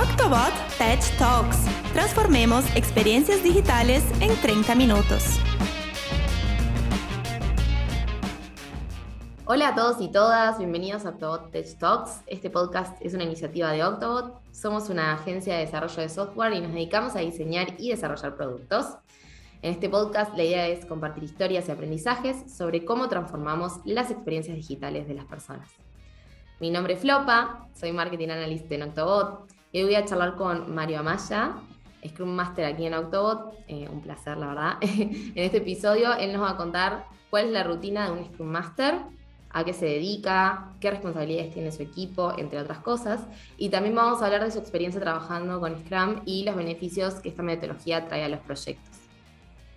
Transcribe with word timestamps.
Octobot 0.00 0.54
Tech 0.78 0.98
Talks. 1.18 1.58
Transformemos 1.92 2.64
experiencias 2.74 3.42
digitales 3.42 4.02
en 4.22 4.34
30 4.40 4.74
minutos. 4.74 5.38
Hola 9.44 9.68
a 9.68 9.74
todos 9.74 10.00
y 10.00 10.10
todas, 10.10 10.56
bienvenidos 10.56 11.04
a 11.04 11.10
Octobot 11.10 11.50
Tech 11.50 11.78
Talks. 11.78 12.22
Este 12.26 12.48
podcast 12.48 12.96
es 13.02 13.12
una 13.12 13.24
iniciativa 13.24 13.72
de 13.72 13.84
Octobot. 13.84 14.40
Somos 14.52 14.88
una 14.88 15.12
agencia 15.12 15.56
de 15.56 15.66
desarrollo 15.66 16.00
de 16.00 16.08
software 16.08 16.54
y 16.54 16.62
nos 16.62 16.72
dedicamos 16.72 17.14
a 17.14 17.18
diseñar 17.18 17.74
y 17.76 17.90
desarrollar 17.90 18.36
productos. 18.36 18.86
En 19.60 19.74
este 19.74 19.90
podcast 19.90 20.34
la 20.34 20.44
idea 20.44 20.66
es 20.68 20.86
compartir 20.86 21.24
historias 21.24 21.68
y 21.68 21.72
aprendizajes 21.72 22.50
sobre 22.50 22.86
cómo 22.86 23.10
transformamos 23.10 23.80
las 23.84 24.10
experiencias 24.10 24.56
digitales 24.56 25.06
de 25.06 25.12
las 25.12 25.26
personas. 25.26 25.68
Mi 26.58 26.70
nombre 26.70 26.94
es 26.94 27.00
Flopa, 27.00 27.68
soy 27.74 27.92
Marketing 27.92 28.30
Analyst 28.30 28.72
en 28.72 28.84
Octobot 28.84 29.59
y 29.72 29.78
hoy 29.78 29.84
voy 29.84 29.94
a 29.94 30.04
charlar 30.04 30.36
con 30.36 30.74
Mario 30.74 31.00
Amaya, 31.00 31.54
Scrum 32.06 32.30
Master 32.30 32.64
aquí 32.64 32.86
en 32.86 32.94
Octobot. 32.94 33.54
Eh, 33.68 33.88
un 33.90 34.00
placer, 34.00 34.36
la 34.36 34.46
verdad. 34.48 34.78
en 34.80 35.32
este 35.34 35.58
episodio 35.58 36.14
él 36.14 36.32
nos 36.32 36.42
va 36.42 36.50
a 36.50 36.56
contar 36.56 37.06
cuál 37.30 37.46
es 37.46 37.52
la 37.52 37.62
rutina 37.62 38.06
de 38.06 38.12
un 38.12 38.24
Scrum 38.24 38.48
Master, 38.48 38.96
a 39.50 39.64
qué 39.64 39.72
se 39.72 39.86
dedica, 39.86 40.72
qué 40.80 40.90
responsabilidades 40.90 41.52
tiene 41.52 41.70
su 41.70 41.82
equipo, 41.82 42.32
entre 42.36 42.58
otras 42.58 42.78
cosas. 42.78 43.20
Y 43.58 43.68
también 43.68 43.94
vamos 43.94 44.22
a 44.22 44.26
hablar 44.26 44.44
de 44.44 44.50
su 44.50 44.58
experiencia 44.58 45.00
trabajando 45.00 45.60
con 45.60 45.78
Scrum 45.78 46.22
y 46.24 46.44
los 46.44 46.56
beneficios 46.56 47.14
que 47.14 47.28
esta 47.28 47.42
metodología 47.42 48.08
trae 48.08 48.24
a 48.24 48.28
los 48.28 48.40
proyectos. 48.40 48.98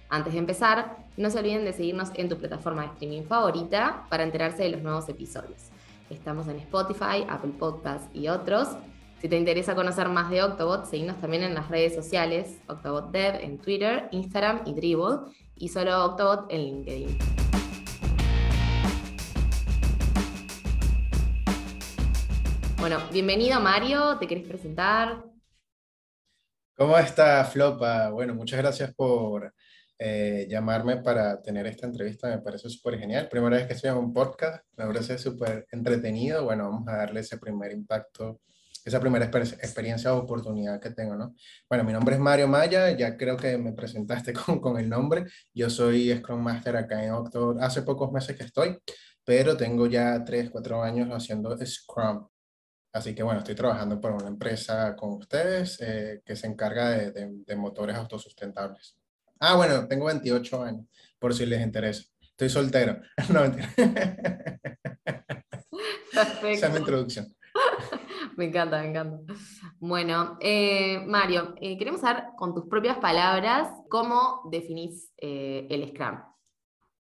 Antes 0.10 0.34
de 0.34 0.40
empezar, 0.40 0.98
no 1.18 1.30
se 1.30 1.40
olviden 1.40 1.66
de 1.66 1.74
seguirnos 1.74 2.10
en 2.16 2.30
tu 2.30 2.38
plataforma 2.38 2.84
de 2.84 2.88
streaming 2.90 3.24
favorita 3.24 4.06
para 4.10 4.24
enterarse 4.24 4.64
de 4.64 4.70
los 4.70 4.82
nuevos 4.82 5.10
episodios. 5.10 5.70
Estamos 6.10 6.48
en 6.48 6.58
Spotify, 6.58 7.26
Apple 7.28 7.54
Podcasts 7.58 8.08
y 8.14 8.28
otros. 8.28 8.70
Si 9.24 9.30
te 9.30 9.38
interesa 9.38 9.74
conocer 9.74 10.10
más 10.10 10.30
de 10.30 10.44
Octobot, 10.44 10.84
seguimos 10.84 11.16
también 11.22 11.44
en 11.44 11.54
las 11.54 11.70
redes 11.70 11.96
sociales, 11.96 12.58
Octobot 12.68 13.10
Dev 13.12 13.36
en 13.36 13.58
Twitter, 13.58 14.10
Instagram 14.12 14.64
y 14.66 14.74
Dribble, 14.74 15.32
y 15.56 15.70
solo 15.70 16.04
Octobot 16.04 16.52
en 16.52 16.62
LinkedIn. 16.62 17.18
Bueno, 22.80 22.98
bienvenido 23.14 23.62
Mario, 23.62 24.18
¿te 24.18 24.28
querés 24.28 24.46
presentar? 24.46 25.24
¿Cómo 26.76 26.98
está 26.98 27.46
Flopa? 27.46 28.10
Bueno, 28.10 28.36
muchas 28.36 28.60
gracias 28.60 28.94
por 28.94 29.54
eh, 29.98 30.48
llamarme 30.50 30.98
para 30.98 31.42
tener 31.42 31.66
esta 31.68 31.88
entrevista 31.88 32.28
me 32.28 32.40
parece 32.40 32.68
súper 32.68 33.00
genial. 33.00 33.30
Primera 33.30 33.56
vez 33.56 33.68
que 33.68 33.74
estoy 33.74 33.90
en 33.90 33.96
un 34.00 34.12
podcast, 34.12 34.66
me 34.76 34.86
parece 34.86 35.18
súper 35.18 35.66
entretenido. 35.72 36.44
Bueno, 36.44 36.66
vamos 36.70 36.90
a 36.90 36.98
darle 36.98 37.22
ese 37.22 37.38
primer 37.38 37.72
impacto, 37.72 38.42
esa 38.86 39.00
primera 39.00 39.26
experiencia 39.26 40.14
o 40.14 40.20
oportunidad 40.20 40.80
que 40.80 40.92
tengo, 40.92 41.16
¿no? 41.16 41.36
Bueno, 41.70 41.84
mi 41.84 41.94
nombre 41.94 42.16
es 42.16 42.22
Mario 42.22 42.48
Maya, 42.48 42.92
ya 42.92 43.18
creo 43.18 43.38
que 43.38 43.58
me 43.58 43.74
presentaste 43.74 44.34
con, 44.46 44.60
con 44.60 44.80
el 44.80 44.90
nombre. 44.90 45.26
Yo 45.54 45.70
soy 45.70 46.16
Scrum 46.18 46.42
Master 46.42 46.78
acá 46.78 47.04
en 47.04 47.14
October. 47.14 47.64
Hace 47.64 47.82
pocos 47.84 48.12
meses 48.12 48.36
que 48.36 48.44
estoy, 48.44 48.78
pero 49.24 49.58
tengo 49.58 49.88
ya 49.88 50.24
3, 50.24 50.50
4 50.50 50.84
años 50.84 51.10
haciendo 51.10 51.56
Scrum. 51.66 52.28
Así 52.94 53.16
que 53.16 53.24
bueno, 53.24 53.40
estoy 53.40 53.56
trabajando 53.56 54.00
por 54.00 54.12
una 54.12 54.28
empresa 54.28 54.96
con 54.96 55.14
ustedes 55.14 55.80
eh, 55.82 56.22
que 56.24 56.36
se 56.36 56.48
encarga 56.48 56.90
de, 56.90 57.12
de, 57.12 57.32
de 57.46 57.56
motores 57.56 57.96
autosustentables. 57.96 58.98
Ah, 59.40 59.56
bueno, 59.56 59.88
tengo 59.88 60.06
28 60.06 60.64
años, 60.64 60.86
por 61.20 61.34
si 61.34 61.46
les 61.46 61.62
interesa. 61.62 62.04
Estoy 62.22 62.50
soltero. 62.50 63.02
No, 63.30 63.42
mentira. 63.42 63.74
Perfecto. 66.14 66.14
Esa 66.48 66.68
es 66.68 66.74
mi 66.74 66.80
introducción. 66.80 67.36
Me 68.38 68.46
encanta, 68.46 68.82
me 68.82 68.90
encanta. 68.90 69.34
Bueno, 69.80 70.38
eh, 70.40 71.04
Mario, 71.06 71.56
eh, 71.62 71.78
queremos 71.78 72.02
saber 72.02 72.24
con 72.36 72.54
tus 72.54 72.66
propias 72.68 72.98
palabras 72.98 73.70
cómo 73.90 74.42
definís 74.50 75.12
eh, 75.18 75.68
el 75.70 75.90
Scrum. 75.90 76.20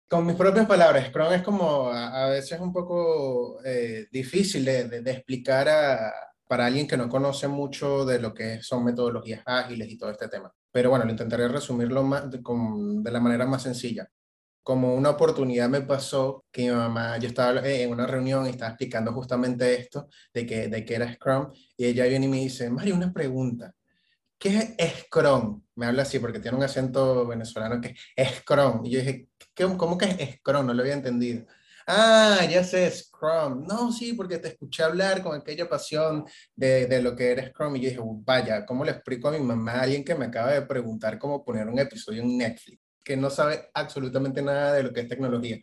Con 0.07 0.25
mis 0.25 0.35
propias 0.35 0.65
palabras, 0.65 1.07
Scrum 1.07 1.33
es 1.33 1.43
como 1.43 1.89
a, 1.89 2.29
veces 2.29 2.59
un 2.59 2.73
poco 2.73 3.59
difícil 4.11 4.65
de, 4.65 5.03
explicar 5.05 5.69
a, 5.69 6.11
para 6.47 6.65
alguien 6.65 6.87
que 6.87 6.97
no 6.97 7.07
conoce 7.07 7.47
mucho 7.47 8.05
de 8.05 8.19
lo 8.19 8.33
que 8.33 8.63
son 8.63 8.83
metodologías 8.83 9.43
ágiles 9.45 9.87
y 9.87 9.97
todo 9.99 10.09
este 10.09 10.27
tema. 10.27 10.51
Pero 10.71 10.89
bueno, 10.89 11.05
lo 11.05 11.11
intentaré 11.11 11.47
resumirlo 11.47 12.01
más 12.01 12.25
con, 12.41 13.03
de 13.03 13.11
la 13.11 13.19
manera 13.19 13.45
más 13.45 13.61
sencilla. 13.61 14.09
Como 14.63 14.93
una 14.95 15.11
oportunidad 15.11 15.69
me 15.69 15.81
pasó 15.81 16.45
que 16.51 16.63
mi 16.63 16.69
mamá, 16.69 17.17
yo 17.17 17.27
estaba 17.27 17.67
en 17.67 17.91
una 17.91 18.05
reunión 18.05 18.45
y 18.45 18.49
estaba 18.51 18.71
explicando 18.71 19.13
justamente 19.13 19.79
esto, 19.79 20.07
de 20.33 20.45
que, 20.45 20.67
de 20.67 20.85
que 20.85 20.95
era 20.95 21.13
Scrum, 21.13 21.51
y 21.77 21.85
ella 21.85 22.05
viene 22.05 22.25
y 22.25 22.29
me 22.29 22.37
dice, 22.37 22.69
Mario, 22.69 22.95
una 22.95 23.11
pregunta. 23.13 23.73
¿Qué 24.37 24.75
es 24.77 24.93
Scrum? 25.05 25.61
Me 25.75 25.85
habla 25.85 26.03
así 26.03 26.19
porque 26.19 26.39
tiene 26.39 26.57
un 26.57 26.63
acento 26.63 27.27
venezolano 27.27 27.81
que 27.81 27.95
es 28.15 28.29
Scrum. 28.37 28.85
Y 28.85 28.91
yo 28.91 28.99
dije, 28.99 29.27
¿cómo 29.77 29.97
que 29.97 30.05
es 30.05 30.35
Scrum? 30.37 30.65
No 30.65 30.73
lo 30.73 30.81
había 30.81 30.93
entendido. 30.93 31.45
Ah, 31.87 32.47
ya 32.49 32.63
sé, 32.63 32.89
Scrum. 32.91 33.65
No, 33.67 33.91
sí, 33.91 34.13
porque 34.13 34.37
te 34.37 34.49
escuché 34.49 34.83
hablar 34.83 35.21
con 35.23 35.35
aquella 35.35 35.67
pasión 35.67 36.23
de, 36.55 36.85
de 36.87 37.01
lo 37.01 37.15
que 37.15 37.31
era 37.31 37.47
Scrum 37.49 37.75
y 37.75 37.81
yo 37.81 37.89
dije, 37.89 38.01
vaya, 38.03 38.65
¿cómo 38.65 38.85
le 38.85 38.91
explico 38.91 39.27
a 39.27 39.31
mi 39.31 39.39
mamá 39.39 39.73
a 39.73 39.81
alguien 39.81 40.05
que 40.05 40.15
me 40.15 40.25
acaba 40.25 40.51
de 40.53 40.61
preguntar 40.61 41.19
cómo 41.19 41.43
poner 41.43 41.67
un 41.67 41.79
episodio 41.79 42.21
en 42.21 42.37
Netflix, 42.37 42.79
que 43.09 43.17
no 43.17 43.31
sabe 43.31 43.71
absolutamente 43.73 44.43
nada 44.43 44.73
de 44.73 44.83
lo 44.83 44.93
que 44.93 44.99
es 44.99 45.07
tecnología? 45.07 45.57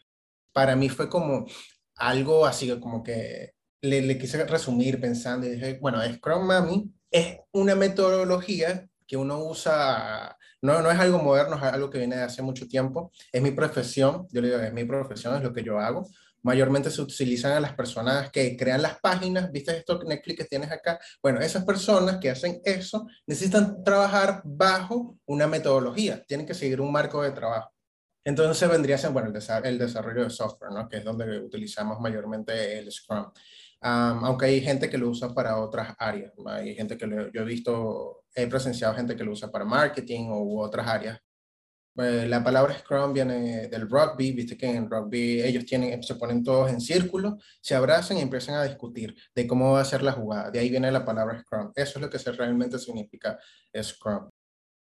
Para 0.52 0.74
mí 0.74 0.88
fue 0.88 1.08
como 1.08 1.46
algo 1.94 2.44
así, 2.44 2.68
como 2.80 3.04
que 3.04 3.52
le, 3.82 4.02
le 4.02 4.18
quise 4.18 4.44
resumir 4.44 5.00
pensando 5.00 5.46
y 5.46 5.50
dije, 5.50 5.78
bueno, 5.80 6.02
Scrum 6.02 6.44
Mami 6.44 6.92
es 7.08 7.38
una 7.52 7.76
metodología 7.76 8.88
que 9.06 9.16
uno 9.16 9.44
usa, 9.44 10.36
no, 10.60 10.82
no 10.82 10.90
es 10.90 10.98
algo 10.98 11.22
moderno, 11.22 11.54
es 11.54 11.62
algo 11.62 11.88
que 11.88 11.98
viene 11.98 12.16
de 12.16 12.24
hace 12.24 12.42
mucho 12.42 12.66
tiempo, 12.66 13.12
es 13.30 13.40
mi 13.40 13.52
profesión, 13.52 14.26
yo 14.32 14.40
le 14.40 14.48
digo, 14.48 14.60
es 14.60 14.72
mi 14.72 14.84
profesión, 14.84 15.36
es 15.36 15.42
lo 15.44 15.52
que 15.52 15.62
yo 15.62 15.78
hago. 15.78 16.08
Mayormente 16.46 16.92
se 16.92 17.02
utilizan 17.02 17.54
a 17.54 17.60
las 17.60 17.72
personas 17.72 18.30
que 18.30 18.56
crean 18.56 18.80
las 18.80 19.00
páginas, 19.00 19.50
¿viste 19.50 19.76
esto 19.76 20.00
Netflix 20.04 20.38
que 20.38 20.44
tienes 20.44 20.70
acá? 20.70 20.96
Bueno, 21.20 21.40
esas 21.40 21.64
personas 21.64 22.18
que 22.18 22.30
hacen 22.30 22.60
eso 22.64 23.08
necesitan 23.26 23.82
trabajar 23.82 24.42
bajo 24.44 25.18
una 25.26 25.48
metodología, 25.48 26.22
tienen 26.24 26.46
que 26.46 26.54
seguir 26.54 26.80
un 26.80 26.92
marco 26.92 27.20
de 27.20 27.32
trabajo. 27.32 27.72
Entonces 28.24 28.68
vendría 28.68 28.94
a 28.94 28.98
ser, 28.98 29.10
bueno, 29.10 29.32
el, 29.64 29.78
desarrollo 29.78 30.22
de 30.22 30.30
software, 30.30 30.70
¿no? 30.70 30.88
Que 30.88 30.98
es 30.98 31.04
donde 31.04 31.40
utilizamos 31.40 31.98
mayormente 31.98 32.78
el 32.78 32.92
Scrum. 32.92 33.24
Um, 33.82 34.24
aunque 34.24 34.46
hay 34.46 34.60
gente 34.60 34.88
que 34.88 34.98
lo 34.98 35.08
usa 35.08 35.34
para 35.34 35.58
otras 35.58 35.96
áreas. 35.98 36.32
Hay 36.46 36.76
gente 36.76 36.96
que 36.96 37.08
lo, 37.08 37.32
yo 37.32 37.40
he 37.40 37.44
visto, 37.44 38.22
he 38.32 38.46
presenciado 38.46 38.94
gente 38.94 39.16
que 39.16 39.24
lo 39.24 39.32
usa 39.32 39.50
para 39.50 39.64
marketing 39.64 40.28
u 40.30 40.60
otras 40.60 40.86
áreas. 40.86 41.18
Eh, 41.98 42.26
la 42.28 42.44
palabra 42.44 42.78
Scrum 42.78 43.12
viene 43.12 43.68
del 43.68 43.88
rugby, 43.88 44.32
viste 44.32 44.56
que 44.56 44.66
en 44.66 44.90
rugby 44.90 45.42
ellos 45.42 45.64
tienen, 45.64 46.02
se 46.02 46.16
ponen 46.16 46.44
todos 46.44 46.70
en 46.70 46.80
círculo, 46.80 47.38
se 47.60 47.74
abrazan 47.74 48.18
y 48.18 48.20
empiezan 48.20 48.56
a 48.56 48.64
discutir 48.64 49.16
de 49.34 49.46
cómo 49.46 49.72
va 49.72 49.80
a 49.80 49.84
ser 49.84 50.02
la 50.02 50.12
jugada. 50.12 50.50
De 50.50 50.58
ahí 50.58 50.68
viene 50.68 50.92
la 50.92 51.04
palabra 51.04 51.40
Scrum. 51.40 51.72
Eso 51.74 51.98
es 51.98 52.02
lo 52.02 52.10
que 52.10 52.18
realmente 52.32 52.78
significa 52.78 53.38
Scrum. 53.82 54.28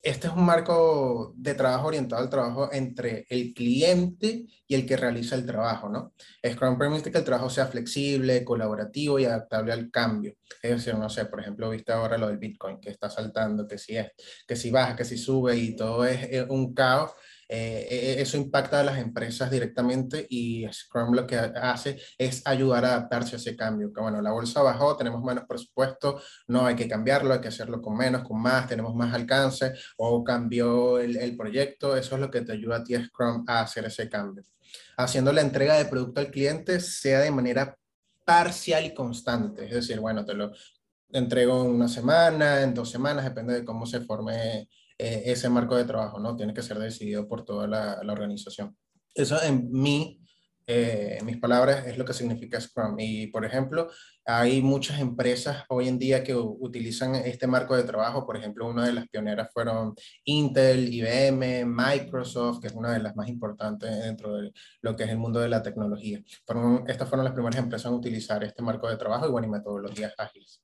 Este 0.00 0.28
es 0.28 0.32
un 0.32 0.44
marco 0.44 1.34
de 1.36 1.54
trabajo 1.54 1.88
orientado 1.88 2.22
al 2.22 2.30
trabajo 2.30 2.70
entre 2.72 3.26
el 3.30 3.52
cliente 3.52 4.46
y 4.66 4.74
el 4.74 4.86
que 4.86 4.96
realiza 4.96 5.34
el 5.34 5.44
trabajo, 5.44 5.88
¿no? 5.88 6.14
Scrum 6.46 6.78
permite 6.78 7.10
que 7.10 7.18
el 7.18 7.24
trabajo 7.24 7.50
sea 7.50 7.66
flexible, 7.66 8.44
colaborativo 8.44 9.18
y 9.18 9.24
adaptable 9.24 9.72
al 9.72 9.90
cambio. 9.90 10.34
Es 10.62 10.70
decir, 10.70 10.94
no 10.94 11.10
sé, 11.10 11.24
por 11.26 11.40
ejemplo, 11.40 11.70
viste 11.70 11.92
ahora 11.92 12.16
lo 12.16 12.28
del 12.28 12.38
Bitcoin, 12.38 12.80
que 12.80 12.90
está 12.90 13.10
saltando, 13.10 13.66
que 13.66 13.76
si 13.76 13.96
es, 13.96 14.12
que 14.46 14.54
si 14.54 14.70
baja, 14.70 14.94
que 14.94 15.04
si 15.04 15.18
sube 15.18 15.56
y 15.56 15.74
todo 15.74 16.04
es 16.04 16.48
un 16.48 16.74
caos 16.74 17.10
eh, 17.48 17.86
e, 17.90 18.22
eso 18.22 18.36
impacta 18.36 18.80
a 18.80 18.84
las 18.84 18.98
empresas 18.98 19.50
directamente 19.50 20.26
y 20.28 20.66
Scrum 20.70 21.14
lo 21.14 21.26
que 21.26 21.36
hace 21.36 21.98
es 22.18 22.46
ayudar 22.46 22.84
a 22.84 22.88
adaptarse 22.88 23.36
a 23.36 23.38
ese 23.38 23.56
cambio. 23.56 23.92
Que 23.92 24.00
bueno, 24.00 24.20
la 24.20 24.32
bolsa 24.32 24.62
bajó, 24.62 24.96
tenemos 24.96 25.22
menos 25.22 25.44
presupuesto, 25.48 26.20
no 26.48 26.66
hay 26.66 26.76
que 26.76 26.88
cambiarlo, 26.88 27.32
hay 27.32 27.40
que 27.40 27.48
hacerlo 27.48 27.80
con 27.80 27.96
menos, 27.96 28.22
con 28.22 28.40
más, 28.40 28.68
tenemos 28.68 28.94
más 28.94 29.14
alcance 29.14 29.72
o 29.96 30.22
cambió 30.22 30.98
el, 30.98 31.16
el 31.16 31.36
proyecto. 31.36 31.96
Eso 31.96 32.16
es 32.16 32.20
lo 32.20 32.30
que 32.30 32.42
te 32.42 32.52
ayuda 32.52 32.76
a 32.76 32.84
ti, 32.84 32.94
Scrum, 32.96 33.44
a 33.46 33.60
hacer 33.60 33.86
ese 33.86 34.08
cambio. 34.08 34.44
Haciendo 34.96 35.32
la 35.32 35.40
entrega 35.40 35.76
de 35.78 35.86
producto 35.86 36.20
al 36.20 36.30
cliente 36.30 36.80
sea 36.80 37.20
de 37.20 37.30
manera 37.30 37.76
parcial 38.24 38.84
y 38.84 38.92
constante. 38.92 39.64
Es 39.64 39.70
decir, 39.70 40.00
bueno, 40.00 40.24
te 40.24 40.34
lo 40.34 40.52
entrego 41.10 41.64
en 41.64 41.70
una 41.70 41.88
semana, 41.88 42.62
en 42.62 42.74
dos 42.74 42.90
semanas, 42.90 43.24
depende 43.24 43.54
de 43.54 43.64
cómo 43.64 43.86
se 43.86 44.00
forme 44.00 44.68
eh, 44.98 45.22
ese 45.26 45.48
marco 45.48 45.76
de 45.76 45.84
trabajo, 45.84 46.18
¿no? 46.18 46.34
Tiene 46.36 46.52
que 46.52 46.62
ser 46.62 46.78
decidido 46.78 47.28
por 47.28 47.44
toda 47.44 47.68
la, 47.68 48.00
organización. 48.12 48.76
Eso 49.14 49.40
en 49.40 49.70
mí, 49.70 50.20
eh, 50.66 51.20
mis 51.24 51.36
palabras, 51.38 51.86
es 51.86 51.96
lo 51.96 52.04
que 52.04 52.12
significa 52.12 52.60
Scrum. 52.60 52.96
Y, 52.98 53.28
por 53.28 53.44
ejemplo, 53.44 53.88
hay 54.24 54.60
muchas 54.60 54.98
empresas 54.98 55.64
hoy 55.68 55.86
en 55.86 56.00
día 56.00 56.24
que 56.24 56.34
utilizan 56.34 57.14
este 57.14 57.46
marco 57.46 57.76
de 57.76 57.84
trabajo. 57.84 58.26
Por 58.26 58.36
ejemplo, 58.36 58.66
una 58.66 58.86
de 58.86 58.92
las 58.92 59.08
pioneras 59.08 59.50
fueron 59.52 59.94
Intel, 60.24 60.92
IBM, 60.92 61.64
Microsoft, 61.64 62.60
que 62.60 62.66
es 62.66 62.74
una 62.74 62.92
de 62.92 62.98
las 62.98 63.14
más 63.14 63.28
importantes 63.28 64.02
dentro 64.02 64.36
de 64.36 64.52
lo 64.82 64.96
que 64.96 65.04
es 65.04 65.10
el 65.10 65.18
mundo 65.18 65.38
de 65.38 65.48
la 65.48 65.62
tecnología. 65.62 66.20
Estas 66.88 67.08
fueron 67.08 67.24
las 67.24 67.34
primeras 67.34 67.60
empresas 67.60 67.90
en 67.92 67.98
utilizar 67.98 68.42
este 68.42 68.62
marco 68.62 68.88
de 68.88 68.96
trabajo 68.96 69.28
y, 69.28 69.30
bueno, 69.30 69.46
y 69.46 69.50
metodologías 69.50 70.12
ágiles. 70.18 70.60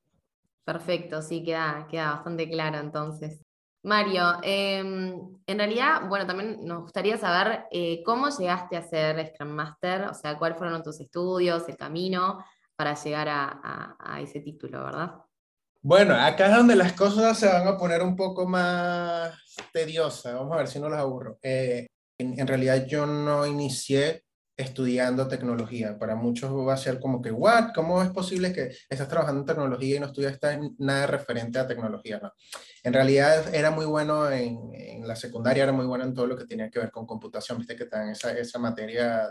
Perfecto, 0.64 1.22
sí, 1.22 1.44
queda, 1.44 1.86
queda 1.88 2.14
bastante 2.14 2.48
claro 2.48 2.78
entonces. 2.78 3.43
Mario, 3.84 4.38
em, 4.42 5.38
en 5.46 5.58
realidad, 5.58 6.08
bueno, 6.08 6.26
también 6.26 6.64
nos 6.64 6.82
gustaría 6.82 7.18
saber 7.18 7.66
eh, 7.70 8.02
cómo 8.02 8.30
llegaste 8.30 8.76
a 8.76 8.82
ser 8.82 9.26
Scrum 9.28 9.50
Master, 9.50 10.06
o 10.08 10.14
sea, 10.14 10.38
cuáles 10.38 10.56
fueron 10.56 10.82
tus 10.82 11.00
estudios, 11.00 11.68
el 11.68 11.76
camino 11.76 12.42
para 12.76 12.94
llegar 12.94 13.28
a, 13.28 14.20
ese 14.20 14.40
título, 14.40 14.84
¿verdad? 14.84 15.12
Bueno, 15.82 16.14
acá 16.14 16.46
es 16.46 16.56
donde 16.56 16.76
las 16.76 16.94
cosas 16.94 17.38
se 17.38 17.46
van 17.46 17.68
a 17.68 17.76
poner 17.76 18.02
un 18.02 18.16
poco 18.16 18.46
más 18.46 19.34
tediosas. 19.72 20.34
Vamos 20.34 20.54
a 20.54 20.56
ver 20.56 20.68
si 20.68 20.80
no 20.80 20.88
las 20.88 21.00
aburro. 21.00 21.38
Eh, 21.42 21.86
en, 22.18 22.46
realidad 22.46 22.86
yo 22.86 23.06
no 23.06 23.46
inicié 23.46 24.24
estudiando 24.56 25.26
tecnología. 25.26 25.98
Para 25.98 26.14
muchos 26.14 26.50
va 26.52 26.74
a 26.74 26.78
ser 26.78 27.00
como 27.00 27.20
que, 27.20 27.30
¿what? 27.30 27.72
¿Cómo 27.74 28.02
es 28.02 28.10
posible 28.10 28.52
que 28.52 28.74
estás 28.88 29.08
trabajando 29.08 29.40
en 29.40 29.46
tecnología 29.46 29.96
y 29.96 30.00
no 30.00 30.06
estudias 30.06 30.38
nada 30.78 31.06
referente 31.06 31.58
a 31.58 31.66
tecnología? 31.66 32.20
No. 32.22 32.32
En 32.82 32.92
realidad 32.92 33.54
era 33.54 33.70
muy 33.70 33.86
bueno 33.86 34.30
en, 34.30 35.06
la 35.06 35.16
secundaria, 35.16 35.64
era 35.64 35.72
muy 35.72 35.86
bueno 35.86 36.04
en 36.04 36.14
todo 36.14 36.26
lo 36.26 36.36
que 36.36 36.46
tenía 36.46 36.70
que 36.70 36.78
ver 36.78 36.90
con 36.90 37.06
computación. 37.06 37.58
Viste 37.58 37.76
que 37.76 37.84
está 37.84 38.04
en 38.04 38.10
esa, 38.10 38.32
esa 38.32 38.58
materia 38.58 39.28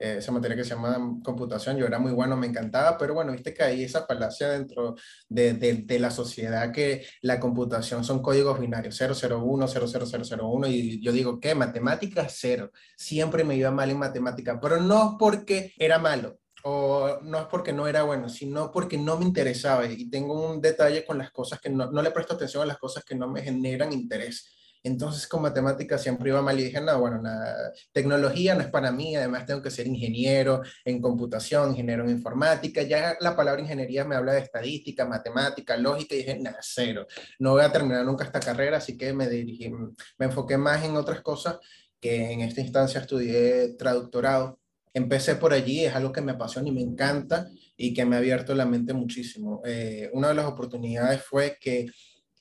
eh, 0.00 0.16
esa 0.18 0.32
materia 0.32 0.56
que 0.56 0.64
se 0.64 0.70
llama 0.70 1.20
computación, 1.22 1.76
yo 1.76 1.86
era 1.86 1.98
muy 1.98 2.12
bueno, 2.12 2.34
me 2.34 2.46
encantaba, 2.46 2.96
pero 2.96 3.12
bueno, 3.12 3.32
viste 3.32 3.52
que 3.52 3.62
hay 3.62 3.84
esa 3.84 4.06
falacia 4.06 4.48
dentro 4.48 4.96
de, 5.28 5.52
de, 5.52 5.98
la 5.98 6.10
sociedad 6.10 6.72
que 6.72 7.04
la 7.20 7.38
computación 7.38 8.02
son 8.02 8.22
códigos 8.22 8.58
binarios, 8.58 8.98
001, 8.98 9.68
00001, 9.68 10.68
y 10.68 11.02
yo 11.02 11.12
digo, 11.12 11.38
¿qué? 11.38 11.54
Matemáticas, 11.54 12.34
cero. 12.40 12.70
Siempre 12.96 13.44
me 13.44 13.56
iba 13.56 13.70
mal 13.70 13.90
en 13.90 13.98
matemática, 13.98 14.58
pero 14.58 14.80
no 14.80 15.16
porque 15.18 15.74
era 15.76 15.98
malo, 15.98 16.38
o 16.64 17.18
no 17.22 17.38
es 17.38 17.46
porque 17.46 17.74
no 17.74 17.86
era 17.86 18.02
bueno, 18.02 18.30
sino 18.30 18.70
porque 18.72 18.96
no 18.96 19.18
me 19.18 19.26
interesaba 19.26 19.86
y 19.86 20.08
tengo 20.08 20.50
un 20.50 20.62
detalle 20.62 21.04
con 21.04 21.18
las 21.18 21.30
cosas 21.30 21.60
que 21.60 21.68
no, 21.68 21.90
no 21.90 22.00
le 22.00 22.10
presto 22.10 22.34
atención 22.34 22.62
a 22.62 22.66
las 22.66 22.78
cosas 22.78 23.04
que 23.04 23.14
no 23.14 23.28
me 23.28 23.42
generan 23.42 23.92
interés. 23.92 24.59
Entonces 24.82 25.26
con 25.26 25.42
matemáticas 25.42 26.02
siempre 26.02 26.30
iba 26.30 26.40
mal 26.40 26.58
y 26.58 26.64
dije, 26.64 26.80
no, 26.80 26.98
bueno, 26.98 27.20
nada, 27.20 27.72
tecnología 27.92 28.54
no 28.54 28.62
es 28.62 28.68
para 28.68 28.90
mí, 28.90 29.14
además 29.14 29.44
tengo 29.44 29.60
que 29.60 29.70
ser 29.70 29.86
ingeniero 29.86 30.62
en 30.84 31.00
computación, 31.02 31.70
ingeniero 31.70 32.04
en 32.04 32.10
informática, 32.10 32.82
ya 32.82 33.16
la 33.20 33.36
palabra 33.36 33.60
ingeniería 33.60 34.04
me 34.04 34.16
habla 34.16 34.32
de 34.32 34.40
estadística, 34.40 35.04
matemática, 35.06 35.76
lógica, 35.76 36.14
y 36.14 36.18
dije, 36.18 36.38
nada, 36.38 36.58
cero, 36.62 37.06
no 37.38 37.52
voy 37.52 37.62
a 37.62 37.72
terminar 37.72 38.04
nunca 38.06 38.24
esta 38.24 38.40
carrera, 38.40 38.78
así 38.78 38.96
que 38.96 39.12
me 39.12 39.28
dirigí, 39.28 39.70
me 39.70 40.26
enfoqué 40.26 40.56
más 40.56 40.84
en 40.84 40.96
otras 40.96 41.20
cosas, 41.20 41.58
que 42.00 42.32
en 42.32 42.40
esta 42.40 42.60
instancia 42.60 43.00
estudié 43.00 43.74
traductorado. 43.74 44.58
Empecé 44.92 45.36
por 45.36 45.52
allí, 45.52 45.84
es 45.84 45.94
algo 45.94 46.10
que 46.10 46.20
me 46.20 46.32
apasiona 46.32 46.68
y 46.68 46.72
me 46.72 46.80
encanta 46.80 47.48
y 47.76 47.94
que 47.94 48.04
me 48.04 48.16
ha 48.16 48.18
abierto 48.18 48.54
la 48.54 48.66
mente 48.66 48.92
muchísimo. 48.92 49.62
Eh, 49.64 50.10
una 50.14 50.28
de 50.28 50.34
las 50.34 50.46
oportunidades 50.46 51.22
fue 51.22 51.58
que 51.60 51.86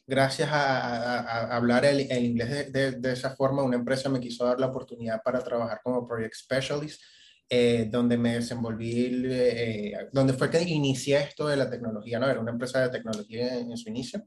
gracias 0.10 0.50
a, 0.52 1.56
hablar 1.56 1.86
el, 1.86 2.02
inglés 2.26 2.74
de, 2.74 3.14
esa 3.14 3.36
forma, 3.36 3.64
una 3.64 3.78
empresa 3.78 4.10
me 4.10 4.20
quiso 4.20 4.44
dar 4.44 4.60
la 4.60 4.66
oportunidad 4.68 5.22
para 5.24 5.44
trabajar 5.44 5.80
como 5.84 6.08
Project 6.08 6.34
Specialist, 6.34 7.02
eh, 7.48 7.88
donde 7.92 8.18
me 8.18 8.36
desenvolví, 8.36 9.24
eh, 9.26 9.94
donde 10.12 10.34
fue 10.34 10.50
que 10.50 10.62
inicié 10.62 11.20
esto 11.20 11.48
de 11.48 11.58
la 11.58 11.70
tecnología, 11.70 12.20
¿no? 12.20 12.28
Era 12.28 12.40
una 12.40 12.52
empresa 12.52 12.82
de 12.82 12.90
tecnología 12.90 13.56
en, 13.56 13.78
su 13.78 13.90
inicio. 13.90 14.24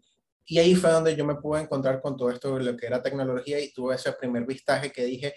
Y 0.47 0.59
ahí 0.59 0.75
fue 0.77 0.91
donde 0.91 1.17
yo 1.17 1.25
me 1.25 1.37
pude 1.37 1.63
encontrar 1.63 2.01
con 2.01 2.17
todo 2.17 2.31
esto 2.31 2.57
de 2.57 2.65
lo 2.65 2.77
que 2.77 2.87
era 2.87 3.03
tecnología 3.03 3.61
y 3.61 3.73
tuve 3.73 3.97
ese 3.97 4.13
primer 4.13 4.47
vistaje 4.47 4.93
que 4.93 5.05
dije, 5.05 5.35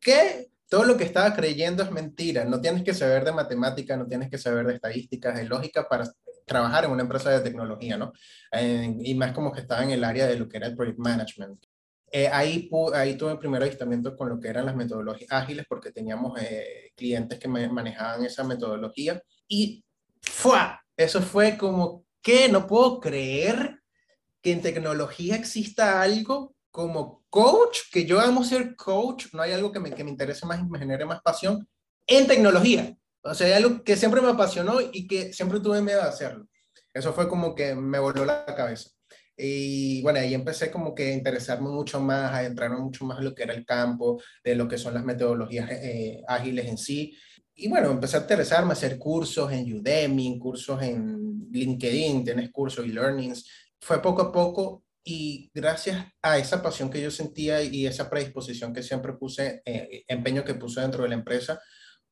¿qué? 0.00 0.48
Todo 0.68 0.84
lo 0.84 0.96
que 0.98 1.04
estaba 1.04 1.34
creyendo 1.34 1.82
es 1.82 1.90
mentira. 1.90 2.44
No 2.44 2.60
tienes 2.60 2.82
que 2.82 2.92
saber 2.92 3.24
de 3.24 3.32
matemática, 3.32 3.96
no 3.96 4.06
tienes 4.06 4.30
que 4.30 4.38
saber 4.38 4.66
de 4.66 4.74
estadísticas, 4.74 5.34
de 5.34 5.44
lógica 5.44 5.88
para 5.88 6.04
trabajar 6.48 6.84
en 6.84 6.90
una 6.90 7.02
empresa 7.02 7.30
de 7.30 7.40
tecnología, 7.40 7.96
¿no? 7.96 8.12
y 8.52 9.14
más 9.14 9.32
como 9.32 9.52
que 9.52 9.60
estaba 9.60 9.84
en 9.84 9.90
el 9.90 10.02
área 10.02 10.26
de 10.26 10.38
lo 10.38 10.48
que 10.48 10.56
era 10.56 10.66
el 10.66 10.74
project 10.74 10.98
management. 10.98 11.64
Eh, 12.10 12.28
ahí, 12.32 12.70
ahí 12.94 13.16
tuve 13.16 13.32
el 13.32 13.38
primer 13.38 13.62
avistamiento 13.62 14.16
con 14.16 14.30
lo 14.30 14.40
que 14.40 14.48
eran 14.48 14.64
las 14.64 14.74
metodologías 14.74 15.30
ágiles 15.30 15.66
porque 15.68 15.92
teníamos 15.92 16.40
eh, 16.40 16.92
clientes 16.96 17.38
que 17.38 17.48
manejaban 17.48 18.24
esa 18.24 18.44
metodología 18.44 19.22
y 19.46 19.84
¡fue! 20.22 20.58
Eso 20.96 21.20
fue 21.20 21.58
como 21.58 22.06
que 22.22 22.48
no 22.48 22.66
puedo 22.66 22.98
creer 22.98 23.80
que 24.42 24.52
en 24.52 24.62
tecnología 24.62 25.36
exista 25.36 26.00
algo 26.00 26.54
como 26.70 27.24
coach, 27.28 27.78
que 27.92 28.06
yo 28.06 28.20
amo 28.20 28.42
ser 28.42 28.74
coach, 28.74 29.26
no 29.32 29.42
hay 29.42 29.52
algo 29.52 29.70
que 29.70 29.80
me, 29.80 29.92
que 29.92 30.04
me 30.04 30.10
interese 30.10 30.46
más 30.46 30.60
y 30.60 30.64
me 30.64 30.78
genere 30.78 31.04
más 31.04 31.20
pasión 31.20 31.68
en 32.06 32.26
tecnología. 32.26 32.96
O 33.22 33.34
sea, 33.34 33.56
algo 33.56 33.82
que 33.82 33.96
siempre 33.96 34.20
me 34.20 34.28
apasionó 34.28 34.80
y 34.80 35.06
que 35.06 35.32
siempre 35.32 35.60
tuve 35.60 35.82
miedo 35.82 36.02
de 36.02 36.08
hacerlo. 36.08 36.48
Eso 36.94 37.12
fue 37.12 37.28
como 37.28 37.54
que 37.54 37.74
me 37.74 37.98
voló 37.98 38.24
la 38.24 38.44
cabeza. 38.46 38.90
Y 39.36 40.02
bueno, 40.02 40.18
ahí 40.18 40.34
empecé 40.34 40.70
como 40.70 40.94
que 40.94 41.10
a 41.10 41.14
interesarme 41.14 41.68
mucho 41.68 42.00
más, 42.00 42.32
a 42.32 42.44
entrarme 42.44 42.78
mucho 42.78 43.04
más 43.04 43.18
en 43.18 43.24
lo 43.24 43.34
que 43.34 43.44
era 43.44 43.54
el 43.54 43.64
campo, 43.64 44.20
de 44.42 44.56
lo 44.56 44.66
que 44.66 44.78
son 44.78 44.94
las 44.94 45.04
metodologías 45.04 45.70
eh, 45.70 46.22
ágiles 46.26 46.66
en 46.66 46.76
sí. 46.76 47.16
Y 47.54 47.68
bueno, 47.68 47.90
empecé 47.90 48.16
a 48.16 48.20
interesarme, 48.20 48.70
a 48.70 48.72
hacer 48.72 48.98
cursos 48.98 49.52
en 49.52 49.72
Udemy, 49.72 50.38
cursos 50.38 50.82
en 50.82 51.48
LinkedIn, 51.52 52.24
tienes 52.24 52.50
cursos 52.50 52.84
y 52.84 52.90
learnings. 52.90 53.48
Fue 53.80 54.02
poco 54.02 54.22
a 54.22 54.32
poco 54.32 54.84
y 55.04 55.50
gracias 55.54 56.04
a 56.20 56.36
esa 56.36 56.60
pasión 56.60 56.90
que 56.90 57.00
yo 57.00 57.10
sentía 57.10 57.62
y 57.62 57.86
esa 57.86 58.10
predisposición 58.10 58.74
que 58.74 58.82
siempre 58.82 59.12
puse, 59.12 59.62
eh, 59.64 60.04
empeño 60.08 60.44
que 60.44 60.54
puse 60.54 60.80
dentro 60.80 61.04
de 61.04 61.10
la 61.10 61.14
empresa, 61.14 61.60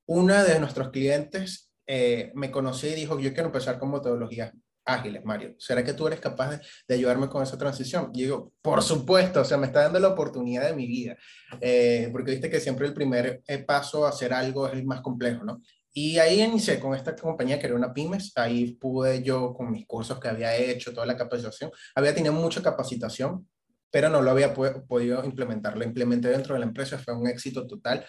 una 0.07 0.45
de 0.45 0.59
nuestros 0.61 0.91
clientes 0.91 1.71
eh, 1.87 2.33
me 2.35 2.51
conoció 2.51 2.91
y 2.91 2.95
dijo, 2.95 3.19
yo 3.19 3.33
quiero 3.33 3.47
empezar 3.47 3.79
con 3.79 3.93
metodologías 3.93 4.53
ágiles, 4.85 5.25
Mario. 5.25 5.55
¿Será 5.59 5.85
que 5.85 5.93
tú 5.93 6.07
eres 6.07 6.21
capaz 6.21 6.61
de, 6.87 6.95
ayudarme 6.95 7.29
con 7.29 7.43
esa 7.43 7.59
transición? 7.59 8.11
Y 8.15 8.23
digo, 8.23 8.53
por 8.63 8.83
supuesto, 8.83 9.41
o 9.41 9.45
sea, 9.45 9.57
me 9.59 9.67
está 9.67 9.83
dando 9.83 9.99
la 9.99 10.09
oportunidad 10.09 10.69
de 10.69 10.75
mi 10.75 10.87
vida, 10.87 11.17
eh, 11.61 12.09
porque 12.13 12.33
viste 12.33 12.49
que 12.49 12.61
siempre 12.61 12.87
el 12.87 12.95
primer 12.95 13.43
eh, 13.47 13.59
paso 13.59 14.07
a 14.07 14.11
hacer 14.11 14.33
algo 14.33 14.67
es 14.67 14.75
el 14.75 14.85
más 14.85 15.01
complejo, 15.01 15.45
¿no? 15.45 15.61
Y 15.93 16.19
ahí 16.19 16.43
inicié 16.43 16.79
con 16.79 16.95
esta 16.95 17.17
compañía 17.17 17.59
que 17.59 17.67
era 17.67 17.75
una 17.75 17.93
pymes, 17.93 18.33
ahí 18.37 18.75
pude 18.75 19.23
yo 19.23 19.55
con 19.55 19.73
mis 19.73 19.87
cursos 19.87 20.21
que 20.21 20.29
había 20.29 20.55
hecho, 20.55 20.93
toda 20.93 21.07
la 21.07 21.17
capacitación, 21.17 21.71
había 21.95 22.15
tenido 22.15 22.35
mucha 22.35 22.63
capacitación, 22.63 23.49
pero 23.91 24.11
no 24.11 24.21
lo 24.21 24.31
había 24.31 24.53
podido 24.53 25.25
implementar, 25.25 25.77
lo 25.77 25.85
implementé 25.85 26.29
dentro 26.29 26.53
de 26.53 26.61
la 26.61 26.67
empresa, 26.67 26.99
fue 26.99 27.17
un 27.17 27.27
éxito 27.27 27.67
total 27.67 28.05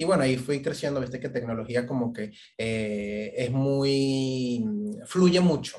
y 0.00 0.04
bueno, 0.06 0.22
ahí 0.22 0.38
fui 0.38 0.62
creciendo, 0.62 0.98
viste 0.98 1.20
que 1.20 1.28
tecnología 1.28 1.86
como 1.86 2.10
que 2.10 2.32
eh, 2.56 3.34
es 3.36 3.50
muy, 3.50 4.64
fluye 5.04 5.40
mucho. 5.40 5.76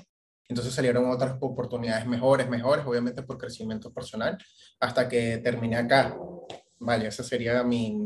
Entonces 0.47 0.75
salieron 0.75 1.09
otras 1.09 1.37
oportunidades 1.39 2.05
mejores, 2.05 2.47
mejores, 2.47 2.85
obviamente 2.85 3.23
por 3.23 3.39
crecimiento 3.39 3.91
personal, 3.91 4.37
hasta 4.79 5.09
que 5.09 5.39
terminé 5.39 5.77
acá. 5.77 6.15
Vale, 6.77 7.07
esa 7.07 7.23
sería 7.23 7.63
mi, 7.63 7.97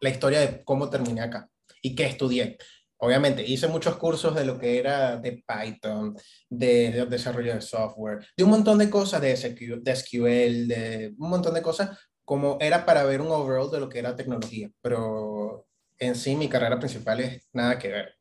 la 0.00 0.08
historia 0.08 0.40
de 0.40 0.64
cómo 0.64 0.88
terminé 0.88 1.20
acá 1.20 1.46
y 1.82 1.94
qué 1.94 2.06
estudié. 2.06 2.56
Obviamente, 2.96 3.46
hice 3.46 3.68
muchos 3.68 3.96
cursos 3.96 4.34
de 4.34 4.46
lo 4.46 4.58
que 4.58 4.78
era 4.78 5.18
de 5.18 5.44
Python, 5.46 6.16
de, 6.48 6.90
de, 6.90 7.04
desarrollo 7.04 7.54
de 7.54 7.60
software, 7.60 8.26
de 8.34 8.44
un 8.44 8.50
montón 8.50 8.78
de 8.78 8.88
cosas, 8.88 9.20
de 9.20 9.34
de, 9.34 9.96
SQL, 9.96 10.68
de 10.68 11.14
un 11.18 11.28
montón 11.28 11.52
de 11.52 11.60
cosas, 11.60 11.98
como 12.30 12.58
era 12.60 12.86
para 12.86 13.02
ver 13.02 13.20
un 13.20 13.32
overall 13.32 13.72
de 13.72 13.80
lo 13.80 13.88
que 13.88 13.98
era 13.98 14.14
tecnología, 14.14 14.70
pero 14.80 15.66
en 15.98 16.14
sí 16.14 16.36
mi 16.36 16.48
carrera 16.48 16.78
principal 16.78 17.18
es 17.18 17.48
nada 17.52 17.76
que 17.76 17.88
ver. 17.88 18.14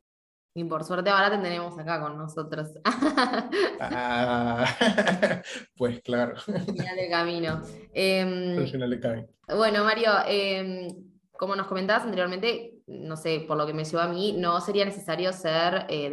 Y 0.56 0.64
por 0.64 0.84
suerte 0.84 1.12
ahora 1.12 1.30
te 1.30 1.38
tenemos 1.38 1.78
acá 1.78 2.02
con 2.02 2.18
nosotros. 2.18 2.70
ah, 3.80 4.66
pues 5.78 6.02
claro. 6.02 6.40
Final 6.40 6.96
de 6.96 7.10
camino. 7.12 7.62
Eh, 7.94 8.68
final 8.72 8.90
de 8.90 9.00
camino. 9.00 9.28
Bueno, 9.48 9.84
Mario, 9.84 10.10
eh, 10.28 10.88
como 11.32 11.56
nos 11.56 11.68
comentabas 11.68 12.02
anteriormente, 12.02 12.80
no 12.88 13.16
sé, 13.16 13.46
por 13.48 13.58
lo 13.58 13.68
que 13.68 13.76
me 13.76 13.84
llevó 13.86 14.02
a 14.02 14.08
mí, 14.08 14.34
no 14.36 14.60
sería 14.60 14.86
necesario 14.86 15.32
ser 15.34 15.86
eh, 15.88 16.10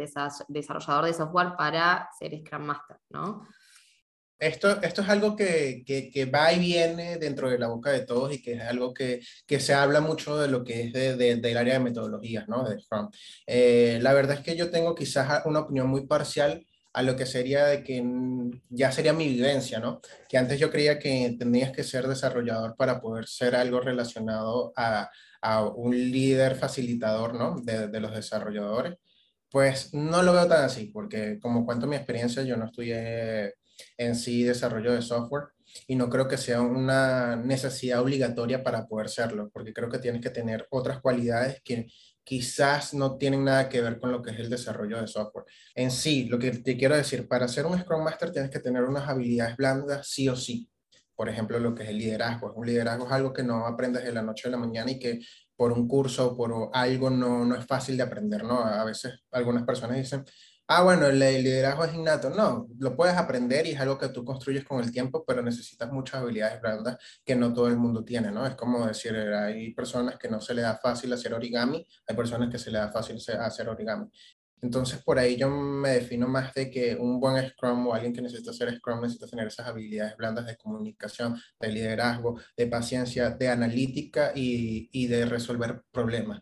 desarrollador 0.49 1.05
de 1.05 1.13
software 1.13 1.55
para 1.57 2.09
ser 2.19 2.39
Scrum 2.45 2.61
Master, 2.61 2.97
¿no? 3.09 3.41
Esto, 4.39 4.81
esto 4.83 5.01
es 5.01 5.09
algo 5.09 5.35
que, 5.35 5.83
que, 5.85 6.25
va 6.25 6.53
y 6.53 6.59
viene 6.59 7.17
dentro 7.17 7.49
de 7.49 7.57
la 7.57 7.69
boca 7.69 7.91
de 7.91 8.05
todos 8.05 8.31
y 8.33 8.41
que 8.41 8.53
es 8.53 8.61
algo 8.61 8.93
que, 8.93 9.21
que 9.47 9.59
se 9.59 9.73
habla 9.73 9.99
mucho 9.99 10.37
de 10.37 10.47
lo 10.47 10.63
que 10.63 10.83
es 10.83 10.93
de, 10.93 11.37
del 11.37 11.57
área 11.57 11.73
de 11.73 11.79
metodologías, 11.79 12.47
¿no? 12.47 12.63
De 12.63 12.77
eh, 13.47 13.99
la 14.01 14.13
verdad 14.13 14.37
es 14.37 14.43
que 14.43 14.55
yo 14.55 14.69
tengo 14.69 14.93
quizás 14.93 15.43
una 15.45 15.61
opinión 15.61 15.87
muy 15.87 16.05
parcial 16.05 16.63
a 16.93 17.01
lo 17.01 17.15
que 17.15 17.25
sería 17.25 17.65
de 17.65 17.83
que 17.83 18.03
ya 18.69 18.91
sería 18.91 19.13
mi 19.13 19.27
vivencia, 19.27 19.79
¿no? 19.79 20.01
Que 20.29 20.37
antes 20.37 20.59
yo 20.59 20.71
creía 20.71 20.99
que 20.99 21.35
tenías 21.37 21.71
que 21.71 21.83
ser 21.83 22.07
desarrollador 22.07 22.75
para 22.75 23.01
poder 23.01 23.27
ser 23.27 23.55
algo 23.55 23.79
relacionado 23.79 24.71
a, 24.75 25.09
a 25.41 25.65
un 25.65 25.95
líder 25.95 26.55
facilitador, 26.55 27.33
¿no? 27.33 27.55
De, 27.61 27.87
de 27.87 27.99
los 27.99 28.13
desarrolladores. 28.13 28.97
Pues 29.49 29.93
no 29.93 30.23
lo 30.23 30.33
veo 30.33 30.47
tan 30.47 30.65
así, 30.65 30.87
porque 30.93 31.39
como 31.39 31.65
cuento 31.65 31.87
mi 31.87 31.95
experiencia, 31.95 32.43
yo 32.43 32.57
no 32.57 32.65
estudié 32.65 33.53
en 33.97 34.15
sí 34.15 34.43
desarrollo 34.43 34.93
de 34.93 35.01
software. 35.01 35.49
y 35.87 35.95
no 35.95 36.09
creo 36.09 36.27
que 36.27 36.37
sea 36.37 36.61
una 36.61 37.35
necesidad 37.35 38.01
obligatoria 38.01 38.63
para 38.63 38.87
poder 38.87 39.09
serlo, 39.09 39.49
porque 39.51 39.73
creo 39.73 39.89
que 39.89 39.99
tienes 39.99 40.21
que 40.21 40.29
tener 40.29 40.65
otras 40.71 41.01
cualidades 41.01 41.61
que 41.63 41.87
quizás 42.27 42.93
no 42.93 43.17
tienen 43.17 43.45
nada 43.45 43.69
que 43.69 43.81
ver 43.81 43.99
con 43.99 44.11
lo 44.11 44.21
que 44.21 44.31
es 44.31 44.39
el 44.39 44.49
desarrollo 44.49 44.99
de 44.99 45.07
software. 45.07 45.45
En 45.75 45.91
sí, 45.91 46.25
lo 46.25 46.37
que 46.37 46.51
te 46.51 46.77
quiero 46.77 46.95
decir, 46.95 47.27
para 47.27 47.47
ser 47.47 47.65
un 47.65 47.79
Scrum 47.79 48.03
Master 48.03 48.31
tienes 48.31 48.51
que 48.51 48.59
tener 48.59 48.83
unas 48.83 49.07
habilidades 49.07 49.55
blandas 49.55 50.09
sí 50.09 50.27
o 50.27 50.35
sí. 50.35 50.69
Por 51.15 51.29
ejemplo, 51.29 51.57
lo 51.57 51.73
que 51.73 51.83
es 51.83 51.89
el 51.89 51.97
liderazgo. 51.97 52.53
Un 52.53 52.67
liderazgo 52.67 53.05
es 53.05 53.11
algo 53.13 53.31
que 53.31 53.43
no 53.43 53.65
aprendes 53.65 54.03
de 54.03 54.11
la 54.11 54.21
noche 54.21 54.49
a 54.49 54.51
la 54.51 54.57
mañana 54.57 54.91
y 54.91 54.99
que 54.99 55.19
por 55.55 55.71
un 55.71 55.87
curso 55.87 56.31
o 56.31 56.37
por 56.37 56.69
algo 56.73 57.09
no, 57.09 57.45
no 57.45 57.55
es 57.55 57.65
fácil 57.65 57.95
de 57.95 58.03
aprender, 58.03 58.43
¿no? 58.43 58.59
A 58.59 58.83
veces 58.83 59.23
algunas 59.31 59.63
personas 59.63 59.97
dicen, 59.97 60.25
ah, 60.67 60.83
bueno, 60.83 61.07
el, 61.07 61.19
liderazgo 61.19 61.85
es 61.85 61.93
innato. 61.93 62.29
No, 62.29 62.67
lo 62.79 62.95
puedes 62.95 63.15
aprender 63.15 63.65
y 63.65 63.71
es 63.71 63.79
algo 63.79 63.97
que 63.97 64.09
tú 64.09 64.23
construyes 64.25 64.63
con 64.63 64.79
el 64.83 64.91
tiempo, 64.91 65.23
pero 65.25 65.41
necesitas 65.41 65.91
muchas 65.91 66.21
habilidades 66.21 66.61
blandas 66.61 66.97
que 67.25 67.35
no 67.35 67.53
todo 67.53 67.67
el 67.67 67.77
mundo 67.77 68.03
tiene, 68.03 68.31
¿no? 68.31 68.45
Es 68.45 68.55
como 68.55 68.85
decir, 68.85 69.15
hay 69.15 69.73
personas 69.73 70.17
que 70.17 70.29
no 70.29 70.41
se 70.41 70.53
les 70.53 70.63
da 70.63 70.77
fácil 70.77 71.11
hacer 71.13 71.33
origami, 71.33 71.85
hay 72.07 72.15
personas 72.15 72.49
que 72.49 72.57
se 72.59 72.71
les 72.71 72.81
da 72.81 72.91
fácil 72.91 73.17
hacer 73.39 73.69
origami. 73.69 74.09
Entonces, 74.61 75.03
por 75.03 75.19
ahí 75.19 75.37
yo 75.37 75.49
me 75.49 75.89
defino 75.89 76.27
más 76.27 76.53
de 76.55 76.71
que 76.71 76.95
un 76.95 77.19
buen 77.19 77.47
Scrum 77.49 77.87
o 77.87 77.93
alguien 77.93 78.11
que 78.13 78.21
necesita 78.23 78.51
hacer 78.51 78.75
Scrum 78.77 79.01
necesita 79.01 79.27
tener 79.27 79.47
esas 79.47 79.67
habilidades 79.67 80.17
blandas 80.17 80.47
de 80.47 80.57
comunicación, 80.57 81.39
de 81.59 81.71
liderazgo, 81.71 82.39
de 82.55 82.67
paciencia, 82.67 83.29
de 83.29 83.49
analítica 83.49 84.31
y, 84.35 84.89
y 84.91 85.07
de 85.07 85.25
resolver 85.25 85.83
problemas 85.91 86.41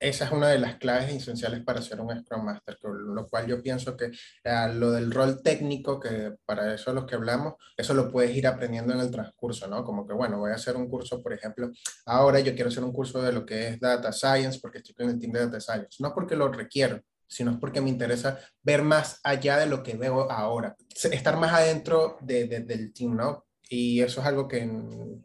esa 0.00 0.24
es 0.24 0.32
una 0.32 0.48
de 0.48 0.58
las 0.58 0.76
claves 0.76 1.14
esenciales 1.14 1.62
para 1.62 1.82
ser 1.82 2.00
un 2.00 2.18
Scrum 2.18 2.44
Master, 2.44 2.78
con 2.80 3.14
lo 3.14 3.28
cual 3.28 3.46
yo 3.46 3.62
pienso 3.62 3.96
que 3.96 4.06
eh, 4.06 4.72
lo 4.74 4.92
del 4.92 5.12
rol 5.12 5.42
técnico, 5.42 6.00
que 6.00 6.36
para 6.46 6.74
eso 6.74 6.90
es 6.90 6.94
lo 6.94 7.06
que 7.06 7.16
hablamos, 7.16 7.54
eso 7.76 7.92
lo 7.92 8.10
puedes 8.10 8.34
ir 8.34 8.46
aprendiendo 8.46 8.94
en 8.94 9.00
el 9.00 9.10
transcurso, 9.10 9.68
¿no? 9.68 9.84
Como 9.84 10.06
que, 10.06 10.14
bueno, 10.14 10.38
voy 10.38 10.52
a 10.52 10.54
hacer 10.54 10.76
un 10.76 10.88
curso, 10.88 11.22
por 11.22 11.34
ejemplo, 11.34 11.70
ahora 12.06 12.40
yo 12.40 12.54
quiero 12.54 12.70
hacer 12.70 12.82
un 12.82 12.92
curso 12.92 13.20
de 13.20 13.32
lo 13.32 13.44
que 13.44 13.68
es 13.68 13.80
Data 13.80 14.10
Science, 14.10 14.58
porque 14.60 14.78
estoy 14.78 14.94
con 14.94 15.10
el 15.10 15.18
team 15.20 15.32
de 15.32 15.46
Data 15.46 15.60
Science, 15.60 15.96
no 16.00 16.14
porque 16.14 16.34
lo 16.34 16.48
requiero, 16.48 17.00
sino 17.28 17.60
porque 17.60 17.82
me 17.82 17.90
interesa 17.90 18.38
ver 18.62 18.82
más 18.82 19.20
allá 19.22 19.58
de 19.58 19.66
lo 19.66 19.82
que 19.82 19.96
veo 19.96 20.30
ahora, 20.30 20.76
estar 20.88 21.36
más 21.36 21.52
adentro 21.52 22.16
de, 22.22 22.46
del 22.46 22.92
team, 22.94 23.16
¿no? 23.16 23.44
Y 23.68 24.00
eso 24.00 24.20
es 24.20 24.26
algo 24.26 24.48
que 24.48 24.68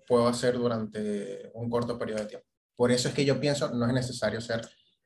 puedo 0.05 0.27
hacer 0.27 0.55
durante 0.55 1.49
un 1.55 1.69
corto 1.69 1.97
periodo 1.97 2.19
de 2.19 2.27
tiempo. 2.27 2.54
Por 2.75 2.91
eso 2.91 3.07
es 3.07 3.13
que 3.13 3.25
yo 3.25 3.39
pienso 3.39 3.73
no 3.73 3.85
es 3.87 3.93
necesario 3.93 4.41
ser, 4.41 4.61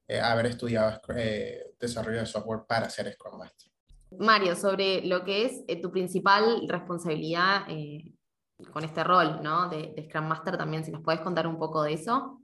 eh, 0.07 0.19
haber 0.19 0.47
estudiado 0.47 0.99
eh, 1.15 1.73
desarrollo 1.79 2.19
de 2.19 2.25
software 2.25 2.61
para 2.67 2.89
ser 2.89 3.11
Scrum 3.13 3.37
Master. 3.37 3.71
Mario, 4.17 4.55
sobre 4.55 5.05
lo 5.05 5.23
que 5.23 5.45
es 5.45 5.63
eh, 5.67 5.79
tu 5.79 5.91
principal 5.91 6.67
responsabilidad 6.67 7.67
con 8.73 8.83
este 8.83 9.03
rol 9.03 9.41
¿no? 9.43 9.69
de, 9.69 9.93
Scrum 10.09 10.27
Master 10.27 10.57
también, 10.57 10.83
si 10.83 10.91
nos 10.91 11.03
puedes 11.03 11.21
contar 11.21 11.45
un 11.45 11.59
poco 11.59 11.83
de 11.83 11.93
eso. 11.93 12.41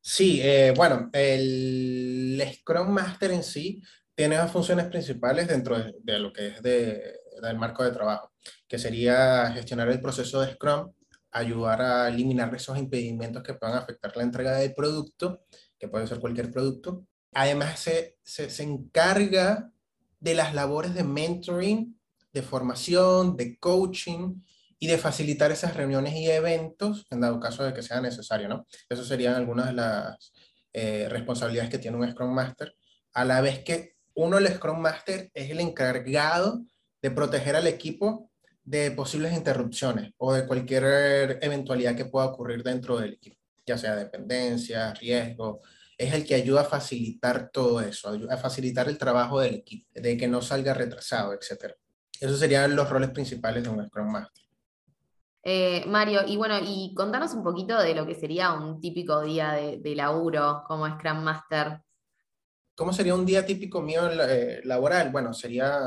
Sí, 0.00 0.42
bueno, 0.76 1.08
el 1.12 2.42
Scrum 2.54 2.90
Master 2.90 3.32
en 3.32 3.42
sí 3.42 3.82
tiene 4.14 4.36
dos 4.36 4.50
funciones 4.50 4.86
principales 4.86 5.48
dentro 5.48 5.78
de, 5.78 5.94
de 5.98 6.18
lo 6.18 6.32
que 6.32 6.48
es 6.48 6.62
de, 6.62 7.18
del 7.42 7.58
marco 7.58 7.82
de 7.82 7.90
trabajo, 7.90 8.32
que 8.68 8.78
sería 8.78 9.50
gestionar 9.52 9.88
el 9.88 10.00
proceso 10.00 10.40
de 10.40 10.52
Scrum 10.52 10.92
ayudar 11.34 11.82
a 11.82 12.08
eliminar 12.08 12.54
esos 12.54 12.78
impedimentos 12.78 13.42
que 13.42 13.54
puedan 13.54 13.76
afectar 13.76 14.16
la 14.16 14.22
entrega 14.22 14.56
del 14.56 14.72
producto, 14.72 15.44
que 15.78 15.88
puede 15.88 16.06
ser 16.06 16.20
cualquier 16.20 16.50
producto. 16.50 17.06
Además, 17.32 17.80
se, 17.80 18.16
se, 18.22 18.62
encarga 18.62 19.72
de 20.20 20.34
las 20.34 20.54
labores 20.54 20.94
de 20.94 21.02
mentoring, 21.02 22.00
de 22.32 22.42
formación, 22.42 23.36
de 23.36 23.58
coaching 23.58 24.42
y 24.78 24.86
de 24.86 24.96
facilitar 24.96 25.50
esas 25.50 25.76
reuniones 25.76 26.14
y 26.14 26.30
eventos 26.30 27.04
en 27.10 27.20
dado 27.20 27.40
caso 27.40 27.64
de 27.64 27.74
que 27.74 27.82
sea 27.82 28.00
necesario, 28.00 28.48
¿no? 28.48 28.66
Esas 28.88 29.08
serían 29.08 29.34
algunas 29.34 29.66
de 29.66 29.72
las 29.72 30.32
eh, 30.72 31.08
responsabilidades 31.10 31.70
que 31.70 31.78
tiene 31.78 31.96
un 31.96 32.08
Scrum 32.08 32.32
Master, 32.32 32.76
a 33.12 33.24
la 33.24 33.40
vez 33.40 33.64
que 33.64 33.96
uno, 34.14 34.38
el 34.38 34.46
Scrum 34.46 34.78
Master, 34.78 35.32
es 35.34 35.50
el 35.50 35.58
encargado 35.58 36.64
de 37.02 37.10
proteger 37.10 37.56
al 37.56 37.66
equipo 37.66 38.30
de 38.64 38.90
posibles 38.92 39.32
interrupciones 39.34 40.12
o 40.16 40.32
de 40.32 40.46
cualquier 40.46 41.38
eventualidad 41.42 41.94
que 41.94 42.06
pueda 42.06 42.26
ocurrir 42.26 42.62
dentro 42.62 42.98
del 42.98 43.14
equipo, 43.14 43.36
ya 43.66 43.76
sea 43.76 43.94
dependencia, 43.94 44.94
riesgo, 44.94 45.60
es 45.96 46.12
el 46.12 46.24
que 46.24 46.34
ayuda 46.34 46.62
a 46.62 46.64
facilitar 46.64 47.50
todo 47.50 47.80
eso, 47.80 48.16
a 48.30 48.36
facilitar 48.36 48.88
el 48.88 48.98
trabajo 48.98 49.40
del 49.40 49.54
equipo, 49.54 49.88
de 49.94 50.16
que 50.16 50.26
no 50.26 50.42
salga 50.42 50.74
retrasado, 50.74 51.34
etc. 51.34 51.74
Esos 52.18 52.38
serían 52.38 52.74
los 52.74 52.88
roles 52.88 53.10
principales 53.10 53.62
de 53.62 53.68
un 53.68 53.86
Scrum 53.86 54.10
Master. 54.10 54.44
Eh, 55.46 55.84
Mario, 55.86 56.22
y 56.26 56.36
bueno, 56.36 56.58
y 56.62 56.94
contanos 56.94 57.34
un 57.34 57.44
poquito 57.44 57.78
de 57.78 57.94
lo 57.94 58.06
que 58.06 58.14
sería 58.14 58.54
un 58.54 58.80
típico 58.80 59.20
día 59.20 59.52
de, 59.52 59.78
de 59.78 59.94
laburo 59.94 60.64
como 60.66 60.88
Scrum 60.88 61.22
Master. 61.22 61.82
¿Cómo 62.74 62.92
sería 62.92 63.14
un 63.14 63.26
día 63.26 63.44
típico 63.44 63.82
mío 63.82 64.10
eh, 64.10 64.62
laboral? 64.64 65.10
Bueno, 65.10 65.34
sería 65.34 65.78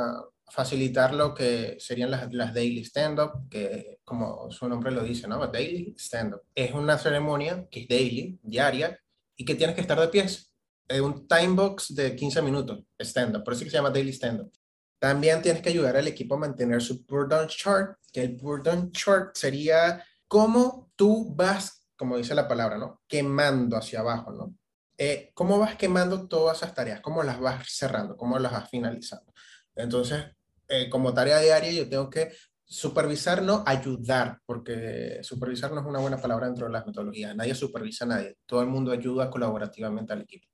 facilitar 0.50 1.14
lo 1.14 1.34
que 1.34 1.78
serían 1.80 2.12
las, 2.12 2.34
las 2.34 2.54
daily 2.54 2.84
stand-up, 2.84 3.50
que 3.50 4.00
como 4.04 4.50
su 4.52 4.68
nombre 4.68 4.92
lo 4.92 5.04
dice, 5.04 5.28
¿no? 5.28 5.46
Daily 5.48 5.94
stand-up. 5.98 6.42
Es 6.56 6.74
una 6.74 6.98
ceremonia 6.98 7.68
que 7.70 7.82
es 7.82 7.88
daily, 7.88 8.40
diaria, 8.42 9.00
y 9.36 9.46
que 9.46 9.56
tienes 9.56 9.76
que 9.76 9.82
estar 9.82 10.00
de 10.00 10.08
pies. 10.08 10.54
Es 10.88 11.02
un 11.02 11.28
time 11.28 11.50
box 11.50 11.94
de 11.94 12.16
15 12.16 12.42
minutos, 12.42 12.84
stand-up, 13.00 13.44
por 13.44 13.54
eso 13.54 13.64
que 13.64 13.70
se 13.70 13.78
llama 13.78 13.90
daily 13.90 14.12
stand-up. 14.14 14.52
También 15.00 15.42
tienes 15.42 15.62
que 15.62 15.70
ayudar 15.70 15.96
al 15.98 16.08
equipo 16.08 16.36
a 16.36 16.40
mantener 16.40 16.82
su 16.82 17.06
burden 17.06 17.48
chart, 17.48 17.98
que 18.12 18.22
el 18.22 18.36
burden 18.36 18.92
chart 18.92 19.36
sería 19.36 20.04
cómo 20.28 20.92
tú 20.96 21.36
vas, 21.36 21.86
como 21.96 22.18
dice 22.18 22.34
la 22.34 22.48
palabra, 22.48 22.78
¿no? 22.78 23.02
Quemando 23.08 23.78
hacia 23.78 24.00
abajo, 24.00 24.32
¿no? 24.32 24.56
Eh, 24.98 25.32
¿Cómo 25.36 25.60
vas 25.60 25.76
quemando 25.76 26.28
todas 26.28 26.58
esas 26.58 26.74
tareas? 26.74 27.02
¿Cómo 27.02 27.22
las 27.22 27.40
vas 27.40 27.66
cerrando? 27.68 28.18
¿Cómo 28.18 28.40
las 28.40 28.52
vas 28.52 28.70
finalizando? 28.70 29.32
Entonces, 29.76 30.26
eh, 30.68 30.90
como 30.90 31.14
tarea 31.14 31.40
diaria 31.40 31.72
yo 31.72 31.90
tengo 31.90 32.10
que 32.10 32.32
supervisar, 32.64 33.42
no 33.42 33.64
ayudar, 33.66 34.40
porque 34.46 35.20
supervisar 35.24 35.72
no 35.72 35.80
es 35.80 35.86
una 35.86 36.00
buena 36.00 36.18
palabra 36.18 36.48
dentro 36.48 36.68
de 36.68 36.74
las 36.74 36.86
metodologías. 36.86 37.36
Nadie 37.36 37.56
supervisa 37.56 38.06
a 38.06 38.10
nadie. 38.10 38.38
Todo 38.46 38.62
el 38.62 38.68
mundo 38.68 38.92
ayuda 38.92 39.30
colaborativamente 39.30 40.12
al 40.12 40.22
equipo. 40.22 40.48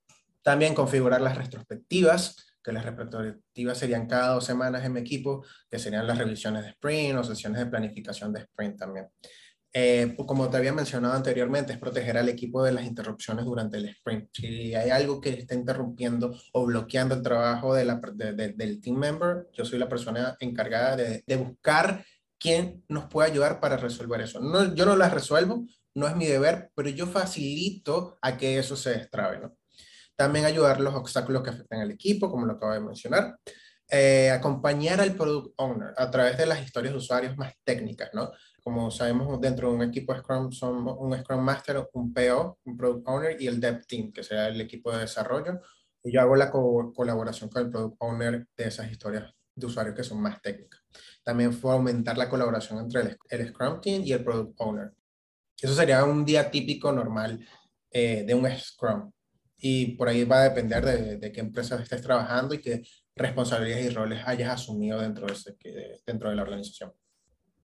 También 0.43 0.75
configurar 0.75 1.21
las 1.21 1.37
retrospectivas, 1.37 2.35
que 2.63 2.71
las 2.71 2.85
retrospectivas 2.85 3.77
serían 3.77 4.07
cada 4.07 4.35
dos 4.35 4.45
semanas 4.45 4.85
en 4.85 4.93
mi 4.93 4.99
equipo, 4.99 5.43
que 5.69 5.79
serían 5.79 6.05
las 6.05 6.17
revisiones 6.17 6.63
de 6.63 6.69
sprint 6.71 7.17
o 7.17 7.23
sesiones 7.23 7.59
de 7.59 7.65
planificación 7.65 8.31
de 8.31 8.41
sprint 8.41 8.77
también. 8.77 9.07
Eh, 9.75 10.15
como 10.15 10.51
te 10.51 10.57
había 10.57 10.71
mencionado 10.71 11.15
anteriormente, 11.15 11.73
es 11.73 11.79
proteger 11.79 12.15
al 12.17 12.29
equipo 12.29 12.63
de 12.63 12.73
las 12.73 12.85
interrupciones 12.85 13.43
durante 13.43 13.77
el 13.77 13.85
sprint. 13.85 14.29
Si 14.31 14.75
hay 14.75 14.91
algo 14.91 15.19
que 15.19 15.31
está 15.31 15.55
interrumpiendo 15.55 16.35
o 16.53 16.65
bloqueando 16.65 17.15
el 17.15 17.23
trabajo 17.23 17.73
de 17.73 17.85
la, 17.85 17.99
del 18.13 18.79
team 18.81 18.97
member, 18.97 19.47
yo 19.51 19.65
soy 19.65 19.79
la 19.79 19.89
persona 19.89 20.37
encargada 20.39 20.95
de, 20.95 21.23
de, 21.25 21.35
buscar 21.37 22.05
quién 22.37 22.83
nos 22.87 23.05
puede 23.05 23.31
ayudar 23.31 23.59
para 23.59 23.77
resolver 23.77 24.21
eso. 24.21 24.39
No, 24.39 24.75
yo 24.75 24.85
no 24.85 24.95
las 24.95 25.11
resuelvo, 25.11 25.65
no 25.95 26.07
es 26.07 26.15
mi 26.15 26.27
deber, 26.27 26.71
pero 26.75 26.89
yo 26.89 27.07
facilito 27.07 28.19
a 28.21 28.37
que 28.37 28.59
eso 28.59 28.75
se 28.75 28.91
destrabe. 28.91 29.39
¿no? 29.39 29.57
También 30.15 30.45
ayudar 30.45 30.79
los 30.81 30.93
obstáculos 30.93 31.41
que 31.41 31.49
afectan 31.49 31.81
al 31.81 31.91
equipo, 31.91 32.29
como 32.29 32.45
lo 32.45 32.53
acabo 32.53 32.73
de 32.73 32.79
mencionar. 32.79 33.37
Eh, 33.89 34.31
acompañar 34.31 35.01
al 35.01 35.15
product 35.15 35.53
owner 35.57 35.93
a 35.97 36.09
través 36.09 36.37
de 36.37 36.45
las 36.45 36.63
historias 36.63 36.93
de 36.93 36.99
usuarios 36.99 37.37
más 37.37 37.53
técnicas, 37.63 38.09
¿no? 38.13 38.31
Como 38.63 38.89
sabemos, 38.91 39.39
dentro 39.41 39.69
de 39.69 39.75
un 39.75 39.83
equipo 39.83 40.15
Scrum 40.15 40.51
son 40.51 40.87
un 40.87 41.17
Scrum 41.19 41.41
Master, 41.41 41.89
un 41.93 42.13
PO, 42.13 42.59
un 42.63 42.77
Product 42.77 43.07
Owner 43.07 43.41
y 43.41 43.47
el 43.47 43.59
Dev 43.59 43.85
Team, 43.85 44.11
que 44.13 44.23
será 44.23 44.47
el 44.47 44.61
equipo 44.61 44.91
de 44.91 44.99
desarrollo. 44.99 45.59
Y 46.01 46.13
yo 46.13 46.21
hago 46.21 46.35
la 46.35 46.49
colaboración 46.49 47.49
con 47.49 47.65
el 47.65 47.69
Product 47.69 47.97
Owner 47.99 48.47
de 48.55 48.67
esas 48.67 48.89
historias 48.89 49.33
de 49.55 49.65
usuarios 49.65 49.95
que 49.95 50.03
son 50.03 50.21
más 50.21 50.41
técnicas. 50.41 50.81
También 51.23 51.53
fue 51.53 51.73
aumentar 51.73 52.17
la 52.17 52.29
colaboración 52.29 52.79
entre 52.79 53.01
el, 53.01 53.17
el, 53.29 53.49
Scrum 53.49 53.81
Team 53.81 54.03
y 54.05 54.13
el 54.13 54.23
Product 54.23 54.55
Owner. 54.59 54.93
Eso 55.61 55.73
sería 55.75 56.03
un 56.05 56.25
día 56.25 56.49
típico 56.49 56.91
normal 56.91 57.45
eh, 57.91 58.23
de 58.25 58.33
un 58.33 58.49
Scrum. 58.49 59.11
Y 59.57 59.95
por 59.97 60.07
ahí 60.07 60.23
va 60.23 60.41
a 60.41 60.49
depender 60.49 60.85
de, 60.85 61.17
de, 61.17 61.31
qué 61.31 61.41
empresa 61.41 61.81
estés 61.81 62.01
trabajando 62.01 62.53
y 62.53 62.59
qué 62.59 62.83
responsabilidades 63.15 63.91
y 63.91 63.93
roles 63.93 64.21
hayas 64.25 64.49
asumido 64.49 64.99
dentro 64.99 65.27
de, 65.27 65.33
ese, 65.33 65.55
dentro 66.05 66.29
de 66.29 66.35
la 66.35 66.41
organización 66.41 66.93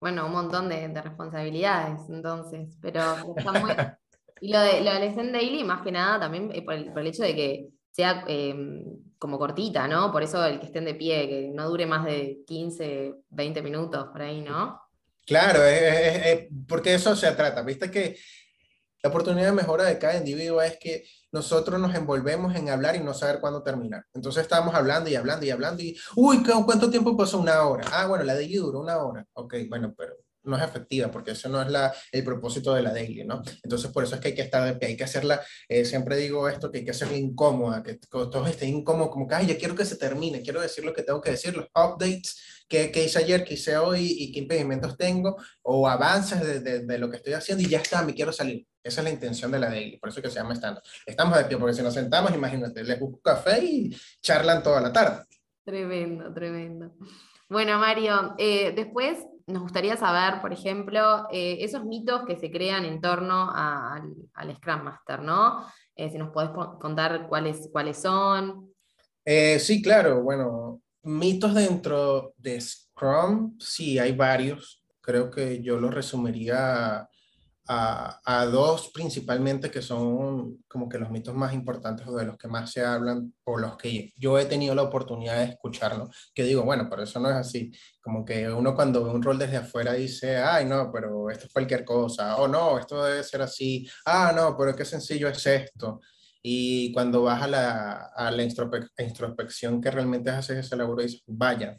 bueno, 0.01 0.27
un 0.27 0.33
montón 0.33 0.69
de, 0.69 0.89
responsabilidades, 1.01 2.09
entonces, 2.09 2.77
pero 2.81 3.01
está 3.37 3.53
muy... 3.53 3.73
Y 4.41 4.53
lo 4.53 4.61
de, 4.61 4.83
lo 4.83 4.93
de 4.93 5.33
Daily, 5.33 5.65
más 5.65 5.83
que 5.83 5.91
nada, 5.91 6.21
también 6.21 6.53
eh, 6.55 6.63
por 6.63 6.75
el, 6.75 7.07
hecho 7.09 7.25
de 7.25 7.35
que 7.35 7.69
sea 7.91 8.25
em, 8.29 8.85
como 9.19 9.37
cortita, 9.37 9.89
¿no? 9.89 10.13
Por 10.13 10.23
eso 10.23 10.45
el 10.47 10.61
que 10.61 10.67
estén 10.67 10.85
de 10.85 10.95
pie, 10.95 11.29
que 11.29 11.51
no 11.53 11.69
dure 11.69 11.87
más 11.87 12.05
de 12.05 12.39
15, 12.47 13.15
20 13.31 13.63
minutos 13.63 14.07
por 14.13 14.23
ahí, 14.23 14.41
¿no? 14.41 14.81
Claro, 15.27 15.65
es, 15.65 16.47
porque 16.69 16.95
eso 16.95 17.17
se 17.17 17.33
trata. 17.33 17.63
Viste 17.63 17.91
que 17.91 18.17
la 19.03 19.11
oportunidad 19.11 19.47
de 19.47 19.53
mejora 19.53 19.85
de 19.85 19.99
cada 19.99 20.17
individuo 20.17 20.61
es 20.61 20.79
que 20.79 21.05
nosotros 21.31 21.81
nos 21.81 21.95
envolvemos 21.95 22.55
en 22.57 22.69
hablar 22.69 22.97
y 22.97 23.01
no 23.01 23.15
saber 23.15 23.41
cuándo 23.41 23.63
terminar. 23.63 24.05
Entonces 24.15 24.43
estábamos 24.43 24.75
hablando 24.75 25.11
y 25.11 25.15
hablando 25.15 25.47
y 25.47 25.51
hablando 25.51 25.83
y, 25.83 25.97
uy, 26.17 26.43
¿cuánto 26.65 26.91
tiempo 26.91 27.17
pasó? 27.17 27.39
Una 27.39 27.63
hora. 27.63 27.85
Ah, 27.93 28.07
bueno, 28.07 28.25
la 28.25 28.35
de 28.35 28.45
allí 28.45 28.57
duró 28.57 28.81
una 28.81 28.99
hora. 28.99 29.25
Ok, 29.35 29.55
bueno, 29.69 29.95
pero 29.97 30.17
no 30.49 30.57
es 30.57 30.63
efectiva, 30.63 31.11
porque 31.11 31.33
eso 31.33 31.49
no 31.49 31.61
es 31.63 31.69
la, 31.69 31.95
el 32.11 32.25
propósito 32.25 32.75
de 32.75 32.83
la 32.83 32.93
daily, 32.93 33.25
¿no? 33.25 33.43
Entonces, 33.63 33.91
por 33.91 34.05
eso 34.05 34.15
es 34.15 34.21
que 34.21 34.29
hay 34.29 34.35
que 34.35 34.43
estar 34.43 34.65
de 34.65 34.79
pie, 34.79 34.89
hay 34.89 34.97
que 34.97 35.05
hacerla, 35.05 35.41
eh, 35.69 35.85
siempre 35.85 36.17
digo 36.17 36.49
esto, 36.49 36.71
que 36.71 36.79
hay 36.79 36.85
que 36.85 36.91
hacerla 36.91 37.17
incómoda, 37.17 37.83
que 37.83 37.99
todos 38.09 38.49
estén 38.49 38.71
incómodos, 38.71 39.11
como 39.11 39.29
que, 39.29 39.35
ay, 39.35 39.47
yo 39.47 39.59
quiero 39.59 39.75
que 39.75 39.85
se 39.85 39.97
termine, 39.97 40.43
quiero 40.43 40.61
decir 40.61 40.85
lo 40.85 40.95
que 40.95 41.03
tengo 41.03 41.21
que 41.21 41.33
decir, 41.33 41.57
los 41.57 41.67
updates 41.67 42.65
que, 42.69 42.91
hice 43.05 43.19
ayer, 43.19 43.45
que 43.45 43.55
hice 43.55 43.77
hoy 43.77 44.17
y 44.19 44.33
qué 44.33 44.41
impedimentos 44.41 44.97
tengo, 44.97 45.37
o 45.63 45.89
avances 45.89 46.41
de, 46.41 46.81
de, 46.81 46.99
lo 46.99 47.11
que 47.11 47.17
estoy 47.17 47.35
haciendo 47.35 47.63
y 47.63 47.69
ya 47.69 47.79
está, 47.79 48.03
me 48.03 48.15
quiero 48.15 48.33
salir. 48.33 48.67
Esa 48.89 49.03
es 49.03 49.05
la 49.05 49.11
intención 49.11 49.53
de 49.53 49.59
la 49.59 49.69
daily, 49.69 49.99
por 49.99 50.09
eso 50.09 50.23
que 50.23 50.31
se 50.31 50.37
llama 50.37 50.55
stand 50.55 50.81
Estamos 51.05 51.37
de 51.37 51.45
pie, 51.45 51.59
porque 51.59 51.75
si 51.75 51.83
nos 51.83 51.93
sentamos, 51.93 52.35
imagínate, 52.35 52.83
les 52.83 52.99
busco 52.99 53.21
café 53.21 53.63
y 53.63 53.95
charlan 54.23 54.63
toda 54.63 54.81
la 54.81 54.91
tarde. 54.91 55.25
Tremendo, 55.63 56.33
tremendo. 56.33 56.93
Bueno, 57.51 57.79
Mario, 57.79 58.35
eh, 58.39 58.73
después 58.75 59.19
nos 59.47 59.63
gustaría 59.63 59.97
saber, 59.99 60.41
por 60.41 60.55
ejemplo, 60.55 61.27
eh, 61.31 61.59
esos 61.61 61.85
mitos 61.85 62.25
que 62.27 62.37
se 62.37 62.51
crean 62.51 62.87
en 62.87 63.03
torno 63.03 63.51
al, 63.55 64.57
Scrum 64.57 64.83
Master, 64.83 65.21
¿no? 65.21 65.67
Eh, 65.95 66.11
si 66.11 66.17
nos 66.17 66.31
podés 66.31 66.51
contar 66.81 67.29
cuáles, 67.29 67.69
cuáles 67.71 67.99
son. 67.99 68.73
sí, 69.27 69.83
claro, 69.83 70.23
bueno, 70.23 70.81
mitos 71.03 71.55
dentro 71.55 72.33
de 72.39 72.59
Scrum, 72.59 73.59
sí, 73.59 73.99
hay 73.99 74.13
varios. 74.13 74.83
Creo 75.03 75.31
que 75.31 75.63
yo 75.63 75.79
los 75.79 75.93
resumiría 75.93 77.07
a, 77.69 78.47
dos 78.51 78.91
principalmente 78.93 79.71
que 79.71 79.83
son 79.83 80.65
como 80.67 80.89
que 80.89 80.99
los 80.99 81.11
mitos 81.11 81.35
más 81.35 81.53
importantes 81.53 82.07
o 82.07 82.17
de 82.17 82.25
los 82.25 82.39
que 82.39 82.49
más 82.49 82.73
se 82.73 82.85
hablan 82.85 83.35
o 83.45 83.59
los 83.59 83.77
que 83.77 84.13
yo 84.17 84.39
he 84.39 84.47
tenido 84.47 84.75
la 84.75 84.83
oportunidad 84.83 85.37
de 85.37 85.53
escucharlo, 85.53 86.09
que 86.35 86.45
digo, 86.45 86.63
bueno, 86.63 86.87
pero 86.89 87.03
eso 87.03 87.21
no 87.21 87.29
es 87.29 87.37
así, 87.37 87.71
como 88.01 88.25
que 88.25 88.49
uno 88.49 88.75
cuando 88.75 89.05
ve 89.05 89.11
un 89.11 89.23
rol 89.23 89.39
desde 89.39 89.59
afuera 89.59 89.93
dice, 89.93 90.39
ay, 90.39 90.65
no, 90.65 90.91
pero 90.93 91.31
esto 91.31 91.47
es 91.47 91.53
cualquier 91.53 91.85
cosa, 91.85 92.37
o 92.37 92.49
no, 92.49 92.79
esto 92.79 93.05
debe 93.05 93.23
ser 93.23 93.43
así, 93.43 93.87
ah, 94.07 94.33
no, 94.35 94.57
pero 94.57 94.75
qué 94.75 94.85
sencillo 94.85 95.29
es 95.29 95.47
esto. 95.47 96.01
Y 96.43 96.93
cuando 96.93 97.23
vas 97.23 97.43
a 97.43 97.49
la, 97.49 97.93
a 98.15 98.31
la 98.31 98.43
introspección 98.43 99.81
que 99.81 99.91
realmente 99.91 100.31
haces 100.31 100.59
ese 100.59 100.77
laburo, 100.77 101.03
dices, 101.03 101.23
vaya, 101.27 101.79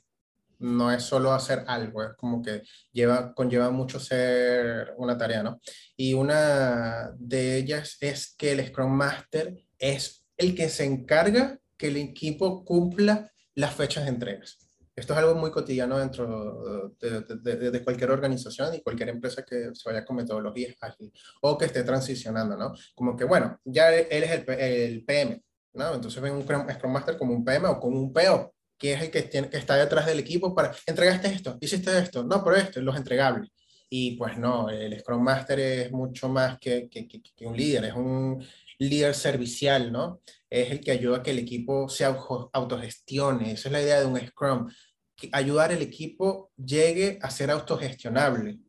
no 0.60 0.92
es 0.92 1.04
solo 1.04 1.34
hacer 1.34 1.64
algo, 1.68 2.04
es 2.04 2.14
como 2.18 2.42
que 2.42 2.64
lleva, 2.92 3.34
conlleva 3.34 3.72
mucho 3.72 4.00
ser 4.00 4.94
una 4.98 5.18
tarea, 5.18 5.44
¿no? 5.44 5.60
Y 5.96 6.14
una 6.14 7.12
de 7.18 7.58
ellas 7.58 7.98
es 8.02 8.36
que 8.38 8.52
el 8.52 8.66
Scrum 8.68 8.92
Master 8.92 9.56
es 9.78 10.26
el 10.38 10.56
que 10.56 10.70
se 10.70 10.86
encarga 10.86 11.60
que 11.78 11.88
el 11.88 11.98
equipo 11.98 12.64
cumpla 12.64 13.32
las 13.56 13.74
fechas 13.74 14.04
de 14.04 14.10
entregas. 14.10 14.58
Esto 14.96 15.14
es 15.14 15.20
algo 15.20 15.36
muy 15.36 15.50
cotidiano 15.50 15.98
dentro 15.98 16.94
de, 17.00 17.84
cualquier 17.84 18.12
organización 18.12 18.76
y 18.76 18.82
cualquier 18.82 19.10
empresa 19.10 19.46
que 19.46 19.70
se 19.74 19.90
vaya 19.90 20.04
con 20.04 20.18
metodologías 20.18 20.76
ágiles 20.82 21.14
o 21.42 21.58
que 21.58 21.66
esté 21.66 21.84
transicionando, 21.84 22.58
¿no? 22.58 22.74
Como 22.96 23.16
que, 23.16 23.24
bueno, 23.24 23.58
ya 23.64 23.96
él 23.96 24.24
es 24.24 24.32
el, 24.32 24.50
el 24.60 25.06
PM, 25.06 25.42
¿no? 25.74 25.94
Entonces 25.94 26.22
ven 26.22 26.34
un 26.34 26.44
Scrum 26.44 26.92
Master 26.92 27.18
como 27.18 27.34
un 27.34 27.46
PM 27.46 27.68
o 27.68 27.80
como 27.80 27.98
un 27.98 28.12
PO, 28.12 28.54
que 28.80 28.94
es 28.94 29.02
el 29.02 29.12
que, 29.12 29.24
tiene, 29.24 29.50
que 29.50 29.58
está 29.58 29.76
detrás 29.76 30.06
del 30.06 30.20
equipo 30.20 30.56
para, 30.56 30.74
entregaste 30.88 31.28
esto, 31.28 31.58
hiciste 31.60 31.96
esto, 32.00 32.24
no, 32.24 32.44
pero 32.44 32.56
esto, 32.56 32.82
los 32.82 32.96
entregables. 32.96 33.52
Y 33.90 34.12
pues 34.12 34.38
no, 34.38 34.70
el 34.70 34.98
Scrum 35.00 35.22
Master 35.22 35.60
es 35.60 35.92
mucho 35.92 36.30
más 36.30 36.58
que, 36.60 36.88
que, 36.90 37.08
que, 37.08 37.46
un 37.46 37.58
líder, 37.58 37.86
es 37.86 37.94
un 37.94 38.44
líder 38.78 39.14
servicial, 39.16 39.92
¿no? 39.92 40.22
Es 40.50 40.72
el 40.72 40.80
que 40.80 40.92
ayuda 40.92 41.18
a 41.18 41.24
que 41.24 41.32
el 41.32 41.40
equipo 41.40 41.90
se 41.90 42.06
autogestione. 42.06 43.52
Esa 43.52 43.68
es 43.68 43.74
la 43.74 43.82
idea 43.82 44.00
de 44.00 44.06
un 44.06 44.20
Scrum, 44.20 44.70
que 45.16 45.30
ayudar 45.34 45.72
al 45.72 45.82
equipo 45.82 46.52
llegue 46.56 47.20
a 47.22 47.30
ser 47.30 47.52
autogestionable. 47.52 48.60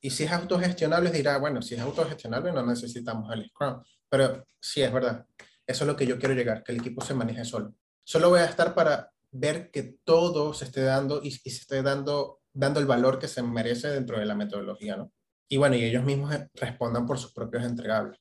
Y 0.00 0.10
si 0.10 0.24
es 0.24 0.32
autogestionable, 0.32 1.10
dirá, 1.10 1.38
bueno, 1.38 1.62
si 1.62 1.74
es 1.74 1.80
autogestionable 1.80 2.52
no 2.52 2.66
necesitamos 2.66 3.32
el 3.32 3.46
Scrum. 3.48 3.82
Pero 4.08 4.44
sí, 4.58 4.82
es 4.82 4.92
verdad. 4.92 5.24
Eso 5.66 5.84
es 5.84 5.88
lo 5.88 5.96
que 5.96 6.06
yo 6.06 6.18
quiero 6.18 6.34
llegar, 6.34 6.64
que 6.64 6.72
el 6.72 6.78
equipo 6.78 7.02
se 7.04 7.14
maneje 7.14 7.44
solo. 7.44 7.74
Solo 8.02 8.30
voy 8.30 8.40
a 8.40 8.46
estar 8.46 8.74
para 8.74 9.13
ver 9.34 9.70
que 9.70 9.96
todo 10.04 10.54
se 10.54 10.64
esté 10.66 10.82
dando 10.82 11.20
y, 11.22 11.32
se 11.32 11.48
esté 11.48 11.82
dando, 11.82 12.40
dando 12.52 12.78
el 12.80 12.86
valor 12.86 13.18
que 13.18 13.28
se 13.28 13.42
merece 13.42 13.88
dentro 13.88 14.18
de 14.18 14.24
la 14.24 14.36
metodología, 14.36 14.96
¿no? 14.96 15.12
Y 15.48 15.56
bueno, 15.56 15.76
y 15.76 15.84
ellos 15.84 16.04
mismos 16.04 16.34
eh, 16.34 16.48
respondan 16.54 17.04
por 17.04 17.18
sus 17.18 17.32
propios 17.32 17.64
entregables. 17.64 18.18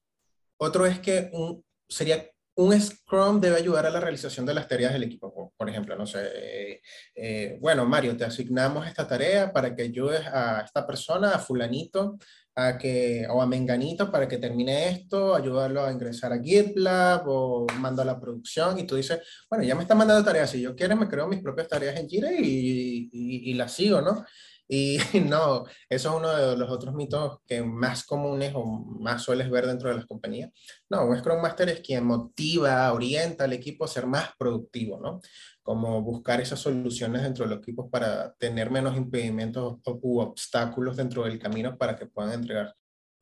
Otro 0.57 0.85
es 0.85 0.99
que 0.99 1.29
un, 1.33 1.63
sería 1.87 2.27
un 2.55 2.79
Scrum 2.79 3.39
debe 3.39 3.57
ayudar 3.57 3.85
a 3.85 3.89
la 3.89 3.99
realización 3.99 4.45
de 4.45 4.53
las 4.53 4.67
tareas 4.67 4.93
del 4.93 5.03
equipo. 5.03 5.53
Por 5.55 5.69
ejemplo, 5.69 5.95
no 5.95 6.05
sé, 6.05 6.29
eh, 6.33 6.81
eh, 7.15 7.57
bueno, 7.61 7.85
Mario, 7.85 8.17
te 8.17 8.25
asignamos 8.25 8.85
esta 8.87 9.07
tarea 9.07 9.51
para 9.51 9.75
que 9.75 9.83
ayudes 9.83 10.25
a 10.27 10.61
esta 10.61 10.85
persona, 10.85 11.31
a 11.31 11.39
fulanito, 11.39 12.17
a 12.55 12.77
que, 12.77 13.25
o 13.29 13.41
a 13.41 13.47
Menganito 13.47 14.11
para 14.11 14.27
que 14.27 14.37
termine 14.37 14.89
esto, 14.89 15.35
ayudarlo 15.35 15.83
a 15.83 15.91
ingresar 15.91 16.33
a 16.33 16.41
GitLab 16.41 17.23
o 17.27 17.65
mando 17.79 18.01
a 18.01 18.05
la 18.05 18.19
producción 18.19 18.77
y 18.79 18.85
tú 18.85 18.95
dices, 18.95 19.19
bueno, 19.49 19.63
ya 19.63 19.75
me 19.75 19.83
está 19.83 19.95
mandando 19.95 20.23
tareas, 20.23 20.51
si 20.51 20.61
yo 20.61 20.75
quiero 20.75 20.95
me 20.95 21.07
creo 21.07 21.27
mis 21.27 21.41
propias 21.41 21.67
tareas 21.67 21.99
en 21.99 22.07
Jira 22.07 22.31
y, 22.31 23.09
y, 23.11 23.51
y 23.51 23.53
las 23.55 23.73
sigo, 23.73 24.01
¿no? 24.01 24.23
Y 24.67 24.97
no, 25.29 25.65
eso 25.89 26.09
es 26.09 26.15
uno 26.15 26.29
de 26.35 26.57
los 26.57 26.69
otros 26.69 26.95
mitos 26.95 27.39
que 27.45 27.61
más 27.61 28.05
comunes 28.05 28.53
o 28.55 28.65
más 28.65 29.21
sueles 29.21 29.49
ver 29.49 29.67
dentro 29.67 29.89
de 29.89 29.95
las 29.95 30.05
compañías. 30.05 30.51
No, 30.89 31.05
un 31.05 31.17
Scrum 31.17 31.41
Master 31.41 31.69
es 31.69 31.81
quien 31.81 32.05
motiva, 32.05 32.91
orienta 32.93 33.43
al 33.43 33.53
equipo 33.53 33.85
a 33.85 33.87
ser 33.87 34.07
más 34.07 34.29
productivo, 34.37 34.99
¿no? 34.99 35.21
Como 35.63 36.01
buscar 36.01 36.41
esas 36.41 36.59
soluciones 36.59 37.23
dentro 37.23 37.45
de 37.45 37.55
los 37.55 37.59
equipos 37.59 37.89
para 37.89 38.33
tener 38.33 38.69
menos 38.69 38.95
impedimentos 38.95 39.79
u 39.85 40.19
obstáculos 40.19 40.97
dentro 40.97 41.23
del 41.23 41.39
camino 41.39 41.77
para 41.77 41.95
que 41.95 42.05
puedan 42.05 42.33
entregar. 42.33 42.75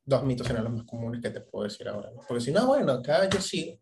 Dos 0.04 0.24
mitos 0.24 0.50
eran 0.50 0.64
los 0.64 0.74
más 0.74 0.84
comunes 0.84 1.22
que 1.22 1.30
te 1.30 1.42
puedo 1.42 1.66
decir 1.66 1.88
ahora, 1.88 2.10
¿no? 2.12 2.22
Porque 2.28 2.42
si 2.42 2.52
no, 2.52 2.66
bueno, 2.66 2.94
acá 2.94 3.30
yo 3.30 3.40
sí. 3.40 3.80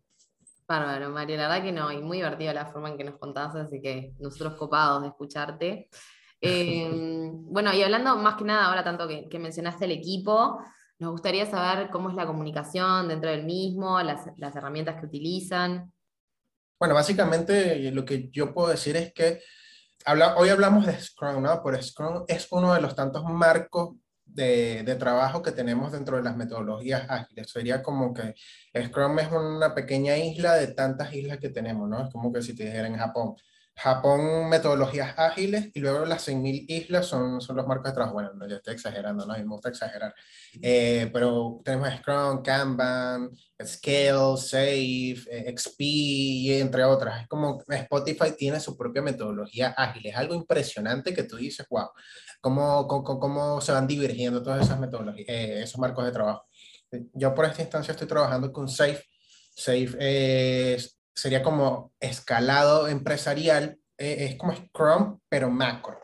Bárbaro, 0.68 1.10
María, 1.10 1.36
la 1.36 1.48
verdad 1.48 1.64
que 1.64 1.72
no, 1.72 1.90
y 1.90 2.00
muy 2.00 2.18
divertida 2.18 2.54
la 2.54 2.66
forma 2.66 2.90
en 2.90 2.96
que 2.96 3.02
nos 3.02 3.18
contás, 3.18 3.56
así 3.56 3.80
que 3.80 4.14
nosotros 4.20 4.54
copados 4.54 5.02
de 5.02 5.08
escucharte. 5.08 5.88
Em, 6.42 7.44
bueno, 7.52 7.70
y 7.74 7.82
hablando 7.82 8.16
más 8.16 8.36
que 8.36 8.44
nada 8.44 8.68
ahora 8.68 8.82
tanto 8.82 9.06
que, 9.06 9.38
mencionaste 9.38 9.84
el 9.84 9.90
equipo, 9.90 10.58
nos 10.98 11.10
gustaría 11.10 11.44
saber 11.44 11.90
cómo 11.90 12.08
es 12.08 12.14
la 12.14 12.26
comunicación 12.26 13.08
dentro 13.08 13.30
del 13.30 13.44
mismo, 13.44 14.00
las, 14.00 14.26
herramientas 14.56 14.98
que 14.98 15.04
utilizan. 15.04 15.92
Bueno, 16.80 16.94
básicamente 16.94 17.90
lo 17.92 18.06
que 18.06 18.30
yo 18.30 18.54
puedo 18.54 18.68
decir 18.68 18.96
es 18.96 19.12
que 19.12 19.40
hoy 20.36 20.48
hablamos 20.48 20.86
de 20.86 20.98
Scrum, 20.98 21.42
¿no? 21.42 21.62
Pero 21.62 21.82
Scrum 21.82 22.24
es 22.26 22.48
uno 22.52 22.72
de 22.72 22.80
los 22.80 22.94
tantos 22.96 23.22
marcos 23.24 23.96
de, 24.24 24.82
de, 24.82 24.94
trabajo 24.94 25.42
que 25.42 25.52
tenemos 25.52 25.92
dentro 25.92 26.16
de 26.16 26.22
las 26.22 26.38
metodologías 26.38 27.04
ágiles. 27.10 27.50
Sería 27.50 27.82
como 27.82 28.14
que 28.14 28.34
Scrum 28.74 29.18
es 29.18 29.30
una 29.30 29.74
pequeña 29.74 30.16
isla 30.16 30.54
de 30.54 30.68
tantas 30.68 31.12
islas 31.12 31.38
que 31.38 31.50
tenemos, 31.50 31.86
¿no? 31.86 32.06
Es 32.06 32.10
como 32.10 32.32
que 32.32 32.40
si 32.40 32.54
te 32.56 32.64
dijera 32.64 32.88
en 32.88 32.96
Japón, 32.96 33.34
Japón, 33.74 34.48
metodologías 34.48 35.18
ágiles, 35.18 35.70
y 35.72 35.80
luego 35.80 36.04
las 36.04 36.28
100.000 36.28 36.66
islas 36.68 37.06
son, 37.06 37.40
son 37.40 37.56
los 37.56 37.66
marcos 37.66 37.86
de 37.86 37.94
trabajo. 37.94 38.14
Bueno, 38.14 38.32
no, 38.34 38.46
yo 38.46 38.56
estoy 38.56 38.74
exagerando, 38.74 39.24
¿no? 39.24 39.32
me 39.32 39.44
gusta 39.44 39.70
exagerar. 39.70 40.14
Eh, 40.60 41.08
pero 41.12 41.60
tenemos 41.64 41.88
Scrum, 41.98 42.42
Kanban, 42.42 43.30
Scale, 43.64 44.36
Safe, 44.36 45.22
eh, 45.30 45.54
XP, 45.56 46.60
entre 46.60 46.84
otras. 46.84 47.22
Es 47.22 47.28
como 47.28 47.62
Spotify 47.66 48.32
tiene 48.36 48.60
su 48.60 48.76
propia 48.76 49.00
metodología 49.02 49.68
ágil. 49.76 50.06
Es 50.06 50.16
algo 50.16 50.34
impresionante 50.34 51.14
que 51.14 51.22
tú 51.22 51.36
dices, 51.36 51.66
wow, 51.70 51.88
cómo, 52.40 52.86
cómo, 52.86 53.18
cómo 53.18 53.60
se 53.60 53.72
van 53.72 53.86
divergiendo 53.86 54.42
todas 54.42 54.64
esas 54.64 54.78
metodologías, 54.78 55.28
eh, 55.28 55.62
esos 55.62 55.78
marcos 55.80 56.04
de 56.04 56.12
trabajo. 56.12 56.46
Yo 57.14 57.34
por 57.34 57.46
esta 57.46 57.62
instancia 57.62 57.92
estoy 57.92 58.08
trabajando 58.08 58.52
con 58.52 58.68
Safe. 58.68 59.02
Safe 59.54 59.96
es 60.74 60.99
sería 61.14 61.42
como 61.42 61.92
escalado 62.00 62.88
empresarial, 62.88 63.78
eh, 63.98 64.28
es 64.30 64.36
como 64.36 64.54
Scrum, 64.54 65.18
pero 65.28 65.50
macro. 65.50 65.98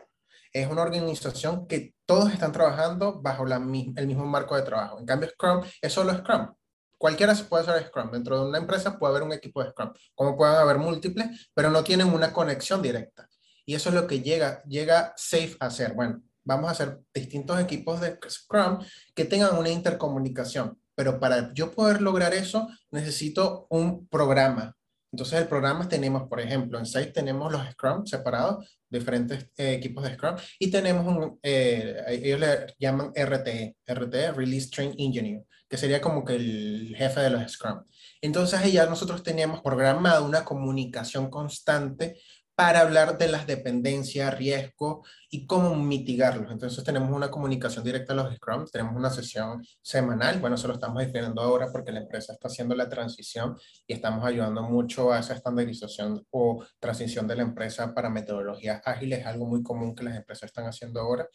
Es 0.53 0.67
una 0.67 0.81
organización 0.83 1.67
que 1.67 1.93
todos 2.05 2.31
están 2.31 2.51
trabajando 2.51 3.21
bajo 3.21 3.45
la, 3.45 3.57
el 3.57 4.07
mismo 4.07 4.25
marco 4.25 4.55
de 4.55 4.63
trabajo. 4.63 4.99
En 4.99 5.05
cambio, 5.05 5.29
Scrum 5.29 5.63
es 5.81 5.93
solo 5.93 6.17
Scrum. 6.17 6.53
Cualquiera 6.97 7.35
se 7.35 7.43
puede 7.43 7.63
hacer 7.63 7.87
Scrum. 7.87 8.11
Dentro 8.11 8.39
de 8.39 8.49
una 8.49 8.57
empresa 8.57 8.97
puede 8.97 9.11
haber 9.11 9.23
un 9.23 9.33
equipo 9.33 9.63
de 9.63 9.69
Scrum, 9.71 9.93
como 10.15 10.37
pueden 10.37 10.55
haber 10.55 10.77
múltiples, 10.77 11.49
pero 11.53 11.69
no 11.69 11.83
tienen 11.83 12.07
una 12.07 12.33
conexión 12.33 12.81
directa. 12.81 13.27
Y 13.65 13.75
eso 13.75 13.89
es 13.89 13.95
lo 13.95 14.07
que 14.07 14.21
llega, 14.21 14.63
llega 14.63 15.13
Safe 15.17 15.57
a 15.59 15.67
hacer. 15.67 15.93
Bueno, 15.93 16.23
vamos 16.43 16.69
a 16.69 16.71
hacer 16.71 17.01
distintos 17.13 17.59
equipos 17.59 17.99
de 17.99 18.17
Scrum 18.27 18.79
que 19.13 19.25
tengan 19.25 19.57
una 19.57 19.69
intercomunicación. 19.69 20.79
Pero 20.95 21.19
para 21.19 21.53
yo 21.53 21.71
poder 21.73 22.01
lograr 22.01 22.33
eso, 22.33 22.67
necesito 22.89 23.67
un 23.69 24.07
programa, 24.07 24.75
entonces, 25.11 25.39
el 25.39 25.47
programa 25.47 25.87
tenemos, 25.87 26.27
por 26.27 26.39
ejemplo, 26.41 26.77
en 26.77 26.85
Site 26.85 27.11
tenemos 27.11 27.51
los 27.51 27.65
Scrum 27.71 28.05
separados, 28.05 28.77
diferentes 28.89 29.49
eh, 29.57 29.73
equipos 29.73 30.03
de 30.03 30.15
Scrum, 30.15 30.35
y 30.59 30.69
tenemos 30.69 31.07
un, 31.07 31.39
eh, 31.41 32.03
ellos 32.09 32.39
le 32.39 32.75
llaman 32.77 33.11
RTE, 33.15 33.77
RTE, 33.87 34.31
Release 34.33 34.69
Train 34.69 34.93
Engineer, 34.97 35.43
que 35.69 35.77
sería 35.77 36.01
como 36.01 36.25
que 36.25 36.35
el 36.35 36.93
jefe 36.97 37.21
de 37.21 37.29
los 37.29 37.51
Scrum. 37.51 37.83
Entonces, 38.21 38.71
ya 38.71 38.85
nosotros 38.85 39.23
teníamos 39.23 39.61
programado 39.61 40.25
una 40.25 40.43
comunicación 40.43 41.29
constante 41.29 42.19
para 42.57 42.79
hablar 42.79 43.19
de 43.19 43.27
las 43.27 43.45
dependencias, 43.45 44.35
riesgo 44.35 45.05
y 45.29 45.45
cómo 45.45 45.75
mitigarlos. 45.75 46.51
Entonces 46.51 46.83
tenemos 46.83 47.11
una 47.15 47.29
comunicación 47.29 47.83
directa 47.83 48.13
a 48.13 48.15
los 48.15 48.33
Scrum, 48.33 48.65
tenemos 48.65 48.95
una 48.95 49.11
sesión 49.11 49.63
semanal, 49.79 50.39
bueno, 50.39 50.55
eso 50.55 50.67
lo 50.67 50.73
estamos 50.73 50.97
definiendo 50.97 51.39
ahora 51.39 51.67
porque 51.71 51.91
la 51.91 51.99
empresa 51.99 52.33
está 52.33 52.47
haciendo 52.47 52.73
la 52.73 52.89
transición 52.89 53.55
y 53.85 53.93
estamos 53.93 54.25
ayudando 54.25 54.63
mucho 54.63 55.13
a 55.13 55.19
esa 55.19 55.35
estandarización 55.35 56.25
o 56.31 56.65
transición 56.79 57.27
de 57.27 57.35
la 57.35 57.43
empresa 57.43 57.93
para 57.93 58.09
metodologías 58.09 58.81
ágiles, 58.85 59.23
algo 59.27 59.45
muy 59.45 59.61
común 59.61 59.93
que 59.93 60.05
las 60.05 60.15
empresas 60.15 60.47
están 60.47 60.65
haciendo 60.65 60.99
ahora. 60.99 61.29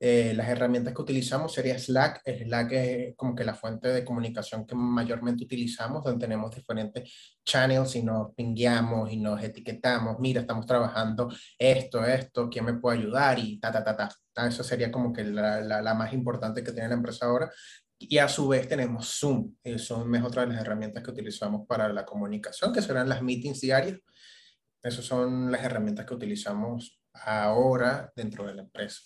Eh, 0.00 0.32
las 0.34 0.48
herramientas 0.48 0.94
que 0.94 1.02
utilizamos 1.02 1.52
sería 1.52 1.78
Slack. 1.78 2.22
Slack 2.24 2.72
es 2.72 3.16
como 3.16 3.34
que 3.34 3.44
la 3.44 3.54
fuente 3.54 3.88
de 3.88 4.04
comunicación 4.04 4.64
que 4.64 4.74
mayormente 4.76 5.44
utilizamos, 5.44 6.04
donde 6.04 6.24
tenemos 6.24 6.54
diferentes 6.54 7.36
channels 7.44 7.96
y 7.96 8.02
nos 8.02 8.32
pingueamos 8.34 9.12
y 9.12 9.16
nos 9.16 9.42
etiquetamos. 9.42 10.18
Mira, 10.20 10.42
estamos 10.42 10.66
trabajando 10.66 11.28
esto, 11.58 12.04
esto, 12.04 12.48
¿quién 12.48 12.64
me 12.66 12.74
puede 12.74 12.98
ayudar? 12.98 13.38
Y 13.38 13.58
ta, 13.58 13.72
ta, 13.72 13.84
ta, 13.84 14.08
ta. 14.32 14.46
Eso 14.46 14.62
sería 14.62 14.92
como 14.92 15.12
que 15.12 15.24
la, 15.24 15.60
la, 15.60 15.94
más 15.94 16.12
importante 16.12 16.62
que 16.62 16.72
tiene 16.72 16.88
la 16.88 16.94
empresa 16.94 17.26
ahora. 17.26 17.50
Y 17.98 18.18
a 18.18 18.28
su 18.28 18.46
vez 18.46 18.68
tenemos 18.68 19.18
Zoom. 19.18 19.54
Zoom 19.78 20.14
es 20.14 20.22
otra 20.22 20.42
de 20.46 20.52
las 20.52 20.60
herramientas 20.60 21.02
que 21.02 21.10
utilizamos 21.10 21.66
para 21.66 21.92
la 21.92 22.04
comunicación, 22.04 22.72
que 22.72 22.82
serán 22.82 23.08
las 23.08 23.22
meetings 23.22 23.60
diarias. 23.60 23.98
Esas 24.80 25.04
son 25.04 25.50
las 25.50 25.64
herramientas 25.64 26.06
que 26.06 26.14
utilizamos 26.14 27.00
ahora 27.12 28.12
dentro 28.14 28.46
de 28.46 28.54
la 28.54 28.62
empresa. 28.62 29.02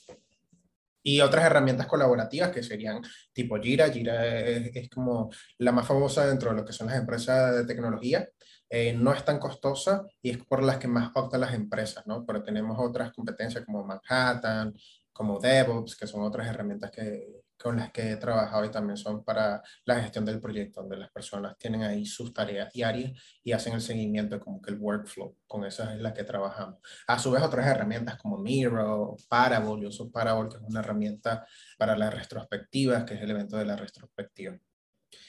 Y 1.02 1.20
otras 1.20 1.44
herramientas 1.44 1.86
colaborativas 1.86 2.50
que 2.50 2.62
serían 2.62 3.02
tipo 3.32 3.58
Jira. 3.60 3.90
Jira 3.90 4.40
es, 4.40 4.88
como 4.88 5.30
la 5.58 5.72
más 5.72 5.86
famosa 5.86 6.26
dentro 6.26 6.50
de 6.50 6.56
lo 6.56 6.64
que 6.64 6.72
son 6.72 6.86
las 6.86 6.96
empresas 6.96 7.56
de 7.56 7.64
tecnología. 7.64 8.28
Eh, 8.68 8.94
no 8.94 9.12
es 9.12 9.24
tan 9.24 9.38
costosa 9.38 10.06
y 10.22 10.30
es 10.30 10.38
por 10.38 10.62
las 10.62 10.78
que 10.78 10.88
más 10.88 11.10
optan 11.14 11.42
las 11.42 11.52
empresas, 11.54 12.06
¿no? 12.06 12.24
Pero 12.24 12.42
tenemos 12.42 12.78
otras 12.78 13.12
competencias 13.12 13.64
como 13.66 13.84
Manhattan, 13.84 14.74
como 15.12 15.38
DevOps, 15.38 15.96
que 15.96 16.06
son 16.06 16.22
otras 16.22 16.48
herramientas 16.48 16.90
que, 16.90 17.41
con 17.62 17.76
las 17.76 17.92
que 17.92 18.10
he 18.10 18.16
trabajado 18.16 18.64
y 18.64 18.70
también 18.70 18.96
son 18.96 19.24
para 19.24 19.62
la 19.84 20.00
gestión 20.00 20.24
del 20.24 20.40
proyecto, 20.40 20.80
donde 20.80 20.96
las 20.96 21.10
personas 21.12 21.56
tienen 21.56 21.82
ahí 21.82 22.04
sus 22.04 22.34
tareas 22.34 22.72
diarias 22.72 23.12
y 23.44 23.52
hacen 23.52 23.74
el 23.74 23.80
seguimiento 23.80 24.40
como 24.40 24.60
que 24.60 24.72
el 24.72 24.78
workflow, 24.78 25.36
con 25.46 25.64
esas 25.64 25.94
es 25.94 26.00
la 26.00 26.12
que 26.12 26.24
trabajamos. 26.24 26.80
A 27.06 27.18
su 27.18 27.30
vez 27.30 27.42
otras 27.42 27.66
herramientas 27.66 28.16
como 28.18 28.36
Miro, 28.38 29.16
Parable, 29.28 29.82
yo 29.82 29.88
uso 29.88 30.10
Parable 30.10 30.48
que 30.48 30.56
es 30.56 30.62
una 30.62 30.80
herramienta 30.80 31.46
para 31.78 31.96
las 31.96 32.12
retrospectivas, 32.12 33.04
que 33.04 33.14
es 33.14 33.22
el 33.22 33.30
evento 33.30 33.56
de 33.56 33.64
la 33.64 33.76
retrospectiva. 33.76 34.58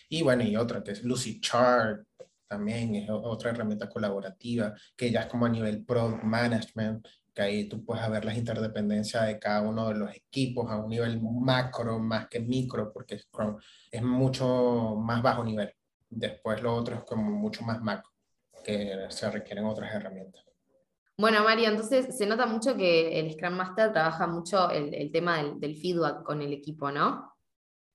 Y 0.10 0.24
bueno, 0.24 0.44
y 0.44 0.56
otra 0.56 0.84
que 0.84 0.92
es 0.92 1.04
Lucy 1.04 1.40
Chart, 1.40 2.04
también 2.48 2.96
es 2.96 3.10
otra 3.10 3.52
herramienta 3.52 3.90
colaborativa, 3.90 4.74
que 4.96 5.12
ya 5.12 5.22
es 5.22 5.26
como 5.28 5.46
a 5.46 5.50
nivel 5.50 5.86
product 5.86 6.24
management, 6.24 7.08
que 7.34 7.42
ahí 7.42 7.68
tú 7.68 7.84
puedes 7.84 8.10
ver 8.10 8.26
las 8.26 8.38
interdependencias 8.38 9.26
de 9.26 9.40
cada 9.40 9.62
uno 9.62 9.90
de 9.90 9.96
los 9.96 10.16
equipos 10.16 10.70
a 10.70 10.78
un 10.78 10.90
nivel 10.90 11.20
macro 11.22 12.00
más 12.00 12.28
que 12.28 12.40
micro, 12.40 12.92
porque 12.94 13.20
Scrum 13.20 13.58
es 13.92 14.04
mucho 14.04 14.96
más 14.98 15.22
bajo 15.22 15.44
nivel. 15.44 15.74
Después 16.10 16.62
lo 16.62 16.76
otro 16.76 16.96
es 16.96 17.04
como 17.04 17.32
mucho 17.32 17.64
más 17.64 17.82
macro, 17.82 18.12
que 18.64 19.08
se 19.10 19.32
requieren 19.32 19.66
otras 19.66 19.94
herramientas. 19.94 20.44
Bueno, 21.18 21.44
Mario, 21.44 21.70
entonces 21.70 22.18
se 22.18 22.26
nota 22.26 22.46
mucho 22.46 22.76
que 22.76 23.20
el 23.20 23.32
Scrum 23.34 23.54
Master 23.54 23.92
trabaja 23.92 24.28
mucho 24.28 24.70
el, 24.70 24.94
el 24.94 25.12
tema 25.12 25.38
del, 25.38 25.60
del, 25.60 25.76
feedback 25.76 26.24
con 26.24 26.42
el 26.42 26.54
equipo, 26.54 26.92
¿no? 26.92 27.34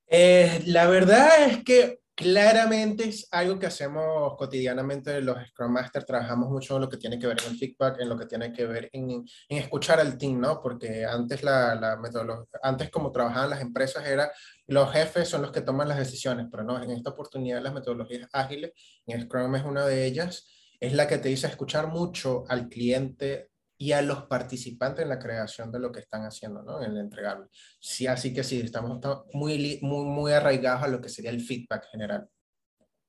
Eh, 0.07 0.63
la 0.67 0.89
verdad 0.89 1.47
es 1.47 1.65
que 1.65 2.01
Claramente 2.19 3.05
es 3.05 3.29
algo 3.31 3.61
que 3.61 3.67
hacemos 3.67 4.37
cotidianamente 4.37 5.21
los 5.21 5.37
Scrum 5.51 5.71
Master, 5.71 6.03
trabajamos 6.03 6.51
mucho 6.51 6.75
en 6.75 6.81
lo 6.81 6.89
que 6.89 6.97
tiene 6.97 7.17
que 7.17 7.29
ver 7.29 7.37
en 7.41 7.53
el 7.53 7.57
feedback, 7.57 8.01
en 8.01 8.09
lo 8.09 8.19
que 8.19 8.27
tiene 8.27 8.53
que 8.53 8.67
ver 8.67 8.91
en, 8.93 9.25
escuchar 9.49 10.01
al 10.01 10.19
team, 10.19 10.41
¿no? 10.41 10.61
Porque 10.61 11.05
antes, 11.05 11.45
la, 11.45 11.77
la 11.77 11.97
metodología, 11.97 12.59
antes 12.61 12.91
como 12.91 13.13
trabajaban 13.13 13.51
las 13.51 13.61
empresas 13.61 14.05
era 14.05 14.33
los 14.67 14.91
jefes 14.93 15.29
son 15.29 15.43
los 15.43 15.53
que 15.53 15.61
toman 15.61 15.87
las 15.87 15.99
decisiones, 15.99 16.49
pero 16.51 16.65
no, 16.65 16.83
en 16.83 16.91
esta 16.91 17.11
oportunidad 17.11 17.63
las 17.63 17.73
metodologías 17.73 18.29
ágiles, 18.33 18.73
en 19.07 19.23
Scrum 19.23 19.55
es 19.55 19.63
una 19.63 19.87
de 19.87 20.05
ellas, 20.05 20.49
es 20.81 20.95
la 20.95 21.07
que 21.07 21.19
te 21.19 21.29
dice 21.29 21.47
escuchar 21.47 21.87
mucho 21.87 22.43
al 22.49 22.69
cliente 22.69 23.53
y 23.79 23.93
a 23.93 24.03
los 24.03 24.25
participantes 24.25 25.05
en 25.05 25.09
la 25.09 25.21
creación 25.21 25.71
de 25.71 25.79
lo 25.79 25.93
que 25.93 26.01
están 26.01 26.23
haciendo, 26.23 26.63
¿no? 26.63 26.83
En 26.83 26.91
el 26.91 26.99
entregable. 26.99 27.47
Sí, 27.81 28.09
así 28.09 28.35
que 28.35 28.43
sí, 28.43 28.61
estamos, 28.61 28.99
muy, 29.33 29.79
muy, 29.83 30.05
muy 30.05 30.33
arraigados 30.33 30.83
a 30.83 30.89
lo 30.89 31.01
que 31.01 31.09
sería 31.09 31.31
el 31.31 31.41
feedback 31.41 31.87
general. 31.91 32.29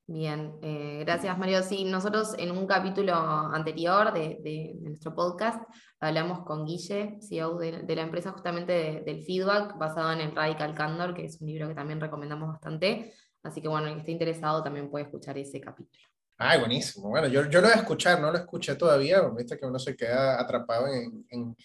Bien, 0.05 0.53
eh, 0.63 1.03
gracias 1.05 1.37
Mario. 1.37 1.61
Sí, 1.61 1.83
nosotros 1.83 2.33
en 2.37 2.51
un 2.51 2.65
capítulo 2.65 3.13
anterior 3.13 4.11
de, 4.11 4.39
de, 4.43 4.75
nuestro 4.81 5.13
podcast 5.13 5.61
hablamos 5.99 6.43
con 6.45 6.65
Guille, 6.65 7.19
CEO 7.21 7.59
de, 7.59 7.83
de 7.83 7.95
la 7.95 8.01
empresa, 8.01 8.31
justamente 8.31 9.03
del 9.05 9.23
feedback 9.23 9.77
basado 9.77 10.11
en 10.11 10.21
el 10.21 10.35
Radical 10.35 10.73
Candor, 10.73 11.13
que 11.13 11.25
es 11.25 11.39
un 11.41 11.47
libro 11.47 11.67
que 11.67 11.75
también 11.75 11.99
recomendamos 11.99 12.49
bastante. 12.49 13.13
Así 13.43 13.61
que 13.61 13.67
bueno, 13.67 13.87
el 13.87 13.93
que 13.93 13.99
esté 13.99 14.11
interesado 14.11 14.63
también 14.63 14.89
puede 14.89 15.05
escuchar 15.05 15.37
ese 15.37 15.61
capítulo. 15.61 16.08
Ay, 16.41 16.57
buenísimo. 16.59 17.09
Bueno, 17.09 17.27
yo, 17.27 17.49
yo 17.49 17.59
lo 17.59 17.67
voy 17.67 17.75
a 17.75 17.81
escuchar, 17.81 18.21
no 18.21 18.31
lo 18.31 18.37
escuché 18.37 18.75
todavía, 18.75 19.21
viste 19.35 19.57
que 19.59 19.65
uno 19.65 19.77
se 19.77 19.95
queda 19.97 20.39
atrapado 20.39 20.87
en, 20.87 21.25
en, 21.29 21.55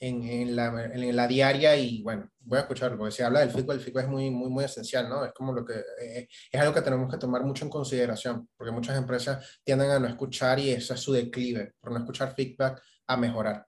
en, 0.00 0.56
la, 0.56 0.90
en, 0.92 1.14
la, 1.14 1.28
diaria 1.28 1.76
y 1.76 2.02
bueno, 2.02 2.28
voy 2.40 2.58
a 2.58 2.62
escucharlo, 2.62 2.98
porque 2.98 3.12
si 3.14 3.22
habla 3.22 3.40
del 3.40 3.50
feedback, 3.50 3.76
el 3.76 3.80
feedback 3.80 4.04
es 4.04 4.10
muy, 4.10 4.30
muy, 4.32 4.50
muy 4.50 4.64
esencial, 4.64 5.08
¿no? 5.08 5.24
Es 5.24 5.32
como 5.32 5.52
lo 5.52 5.64
que, 5.64 5.74
eh, 6.02 6.28
es 6.50 6.60
algo 6.60 6.74
que 6.74 6.82
tenemos 6.82 7.08
que 7.08 7.18
tomar 7.18 7.44
mucho 7.44 7.64
en 7.64 7.70
consideración, 7.70 8.48
porque 8.56 8.72
muchas 8.72 8.98
empresas 8.98 9.60
tienden 9.62 9.90
a 9.92 10.00
no 10.00 10.08
escuchar 10.08 10.58
y 10.58 10.70
ese 10.70 10.94
es 10.94 11.00
su 11.00 11.12
declive, 11.12 11.74
por 11.80 11.92
no 11.92 11.98
escuchar 11.98 12.34
feedback, 12.34 12.82
a 13.06 13.16
mejorar. 13.16 13.64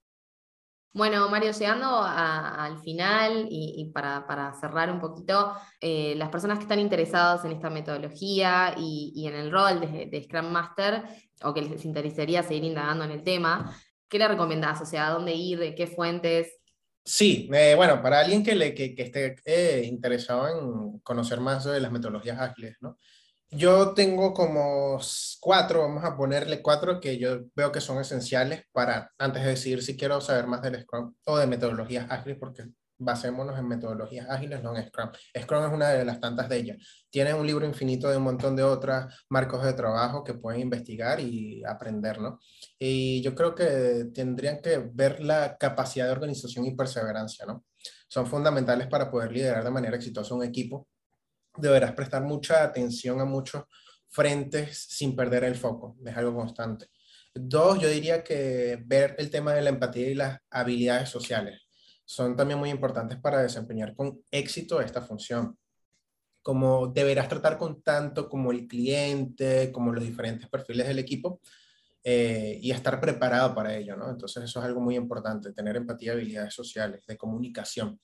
Bueno, 0.96 1.28
Mario, 1.28 1.52
llegando 1.52 2.00
al 2.02 2.78
final 2.78 3.48
y, 3.50 3.92
para, 3.92 4.54
cerrar 4.58 4.90
un 4.90 4.98
poquito, 4.98 5.52
eh, 5.78 6.14
las 6.16 6.30
personas 6.30 6.56
que 6.56 6.62
están 6.62 6.78
interesadas 6.78 7.44
en 7.44 7.52
esta 7.52 7.68
metodología 7.68 8.74
y, 8.78 9.26
en 9.28 9.34
el 9.34 9.52
rol 9.52 9.78
de, 9.78 10.22
Scrum 10.24 10.46
Master, 10.46 11.02
o 11.42 11.52
que 11.52 11.60
les 11.60 11.84
interesaría 11.84 12.42
seguir 12.42 12.64
indagando 12.64 13.04
en 13.04 13.10
el 13.10 13.22
tema, 13.22 13.76
¿qué 14.08 14.18
le 14.18 14.26
recomendás? 14.26 14.80
O 14.80 14.86
sea, 14.86 15.08
¿a 15.08 15.10
dónde 15.10 15.34
ir? 15.34 15.58
¿De 15.58 15.74
qué 15.74 15.86
fuentes? 15.86 16.56
Sí, 17.04 17.50
eh, 17.52 17.74
bueno, 17.76 18.00
para 18.00 18.20
alguien 18.20 18.42
que, 18.42 18.56
que, 18.74 18.94
esté 18.96 19.36
eh, 19.44 19.84
interesado 19.84 20.48
en 20.48 20.98
conocer 21.00 21.40
más 21.40 21.64
de 21.64 21.78
las 21.78 21.92
metodologías 21.92 22.40
ágiles, 22.40 22.78
¿no? 22.80 22.96
Yo 23.56 23.94
tengo 23.94 24.34
como 24.34 25.00
cuatro, 25.40 25.80
vamos 25.80 26.04
a 26.04 26.14
ponerle 26.14 26.60
cuatro 26.60 27.00
que 27.00 27.16
yo 27.16 27.46
veo 27.54 27.72
que 27.72 27.80
son 27.80 27.98
esenciales 27.98 28.64
para, 28.70 29.10
antes 29.16 29.42
de 29.44 29.48
decidir 29.50 29.82
si 29.82 29.96
quiero 29.96 30.20
saber 30.20 30.46
más 30.46 30.60
del 30.60 30.82
Scrum 30.82 31.14
o 31.24 31.38
de 31.38 31.46
metodologías 31.46 32.06
ágiles, 32.10 32.36
porque 32.38 32.66
basémonos 32.98 33.58
en 33.58 33.66
metodologías 33.66 34.28
ágiles, 34.28 34.62
no 34.62 34.76
en 34.76 34.86
Scrum. 34.86 35.10
Scrum 35.40 35.64
es 35.64 35.72
una 35.72 35.88
de 35.88 36.04
las 36.04 36.20
tantas 36.20 36.50
de 36.50 36.56
ellas. 36.58 36.76
Tiene 37.08 37.32
un 37.32 37.46
libro 37.46 37.64
infinito 37.64 38.10
de 38.10 38.18
un 38.18 38.24
montón 38.24 38.56
de 38.56 38.62
otras 38.62 39.24
marcos 39.30 39.64
de 39.64 39.72
trabajo 39.72 40.22
que 40.22 40.34
pueden 40.34 40.60
investigar 40.60 41.18
y 41.20 41.64
aprender, 41.64 42.20
¿no? 42.20 42.38
Y 42.78 43.22
yo 43.22 43.34
creo 43.34 43.54
que 43.54 44.10
tendrían 44.12 44.60
que 44.60 44.90
ver 44.92 45.20
la 45.22 45.56
capacidad 45.56 46.04
de 46.04 46.12
organización 46.12 46.66
y 46.66 46.76
perseverancia, 46.76 47.46
¿no? 47.46 47.64
Son 48.06 48.26
fundamentales 48.26 48.86
para 48.88 49.10
poder 49.10 49.32
liderar 49.32 49.64
de 49.64 49.70
manera 49.70 49.96
exitosa 49.96 50.34
un 50.34 50.44
equipo 50.44 50.86
deberás 51.58 51.92
prestar 51.92 52.22
mucha 52.22 52.62
atención 52.62 53.20
a 53.20 53.24
muchos 53.24 53.64
frentes 54.08 54.86
sin 54.88 55.14
perder 55.14 55.44
el 55.44 55.56
foco, 55.56 55.96
es 56.04 56.16
algo 56.16 56.34
constante. 56.34 56.88
Dos, 57.34 57.78
yo 57.80 57.88
diría 57.88 58.24
que 58.24 58.82
ver 58.86 59.14
el 59.18 59.30
tema 59.30 59.52
de 59.52 59.62
la 59.62 59.70
empatía 59.70 60.08
y 60.08 60.14
las 60.14 60.40
habilidades 60.50 61.10
sociales 61.10 61.60
son 62.04 62.36
también 62.36 62.58
muy 62.58 62.70
importantes 62.70 63.18
para 63.18 63.42
desempeñar 63.42 63.94
con 63.94 64.22
éxito 64.30 64.80
esta 64.80 65.02
función. 65.02 65.58
Como 66.40 66.86
deberás 66.86 67.28
tratar 67.28 67.58
con 67.58 67.82
tanto 67.82 68.28
como 68.28 68.52
el 68.52 68.68
cliente, 68.68 69.72
como 69.72 69.92
los 69.92 70.04
diferentes 70.04 70.48
perfiles 70.48 70.86
del 70.86 71.00
equipo, 71.00 71.40
eh, 72.04 72.60
y 72.62 72.70
estar 72.70 73.00
preparado 73.00 73.52
para 73.52 73.76
ello, 73.76 73.96
¿no? 73.96 74.08
Entonces 74.08 74.44
eso 74.44 74.60
es 74.60 74.64
algo 74.64 74.80
muy 74.80 74.94
importante, 74.94 75.52
tener 75.52 75.74
empatía 75.74 76.12
y 76.12 76.14
habilidades 76.14 76.54
sociales, 76.54 77.04
de 77.04 77.16
comunicación. 77.16 78.00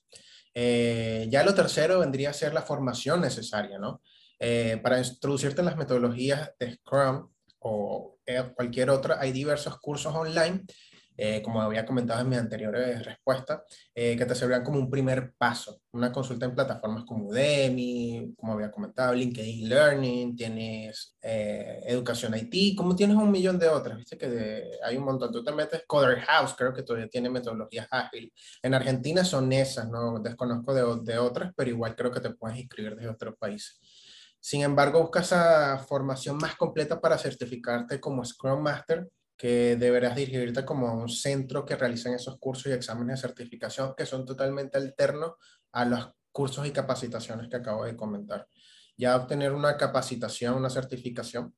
Eh, 0.53 1.27
ya 1.29 1.43
lo 1.43 1.53
tercero 1.55 1.99
vendría 1.99 2.29
a 2.29 2.33
ser 2.33 2.53
la 2.53 2.61
formación 2.61 3.21
necesaria, 3.21 3.79
¿no? 3.79 4.01
Eh, 4.39 4.79
para 4.83 4.99
introducirte 4.99 5.61
en 5.61 5.65
las 5.65 5.77
metodologías 5.77 6.51
de 6.59 6.73
Scrum 6.75 7.29
o 7.59 8.17
eh, 8.25 8.51
cualquier 8.55 8.89
otra, 8.89 9.17
hay 9.19 9.31
diversos 9.31 9.79
cursos 9.79 10.13
online 10.13 10.63
eh, 11.15 11.41
como 11.43 11.61
había 11.61 11.85
comentado 11.85 12.21
en 12.21 12.29
mis 12.29 12.39
anteriores 12.39 13.05
respuestas, 13.05 13.61
eh, 13.93 14.17
que 14.17 14.25
te 14.25 14.35
servirían 14.35 14.63
como 14.63 14.79
un 14.79 14.89
primer 14.89 15.33
paso. 15.37 15.81
Una 15.91 16.11
consulta 16.11 16.45
en 16.45 16.55
plataformas 16.55 17.03
como 17.05 17.27
Udemy, 17.27 18.33
como 18.35 18.53
había 18.53 18.71
comentado, 18.71 19.13
LinkedIn 19.13 19.69
Learning, 19.69 20.35
tienes 20.35 21.15
eh, 21.21 21.81
Educación 21.85 22.33
IT, 22.35 22.75
como 22.75 22.95
tienes 22.95 23.15
un 23.15 23.29
millón 23.31 23.59
de 23.59 23.67
otras, 23.69 23.97
viste 23.97 24.17
que 24.17 24.71
hay 24.83 24.97
un 24.97 25.05
montón. 25.05 25.31
Tú 25.31 25.43
te 25.43 25.51
metes 25.51 25.83
Coder 25.85 26.19
House, 26.21 26.55
creo 26.57 26.73
que 26.73 26.83
todavía 26.83 27.07
tiene 27.07 27.29
metodologías 27.29 27.87
ágiles. 27.91 28.31
En 28.61 28.73
Argentina 28.73 29.23
son 29.23 29.51
esas, 29.53 29.89
no 29.89 30.19
desconozco 30.19 30.73
de, 30.73 31.11
de 31.11 31.17
otras, 31.19 31.51
pero 31.55 31.69
igual 31.69 31.95
creo 31.95 32.11
que 32.11 32.21
te 32.21 32.31
puedes 32.31 32.57
inscribir 32.59 32.95
desde 32.95 33.09
otros 33.09 33.35
países. 33.37 33.79
Sin 34.39 34.61
embargo, 34.61 34.99
buscas 34.99 35.27
esa 35.27 35.77
formación 35.79 36.37
más 36.37 36.55
completa 36.55 36.99
para 36.99 37.17
certificarte 37.17 37.99
como 38.01 38.25
Scrum 38.25 38.61
Master 38.61 39.07
que 39.37 39.75
deberás 39.75 40.15
dirigirte 40.15 40.63
como 40.63 40.93
un 40.93 41.09
centro 41.09 41.65
que 41.65 41.75
realizan 41.75 42.13
esos 42.13 42.37
cursos 42.39 42.67
y 42.67 42.71
exámenes 42.71 43.21
de 43.21 43.27
certificación 43.27 43.93
que 43.95 44.05
son 44.05 44.25
totalmente 44.25 44.77
alternos 44.77 45.33
a 45.71 45.85
los 45.85 46.11
cursos 46.31 46.65
y 46.67 46.71
capacitaciones 46.71 47.49
que 47.49 47.57
acabo 47.57 47.85
de 47.85 47.95
comentar. 47.95 48.47
Ya 48.95 49.15
obtener 49.15 49.51
una 49.51 49.75
capacitación, 49.77 50.55
una 50.55 50.69
certificación, 50.69 51.53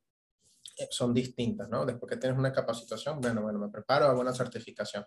eh, 0.78 0.88
son 0.90 1.14
distintas, 1.14 1.70
¿no? 1.70 1.86
Después 1.86 2.10
que 2.10 2.18
tienes 2.18 2.38
una 2.38 2.52
capacitación, 2.52 3.20
bueno, 3.22 3.42
bueno, 3.42 3.60
me 3.60 3.70
preparo, 3.70 4.06
hago 4.06 4.22
una 4.22 4.34
certificación. 4.34 5.06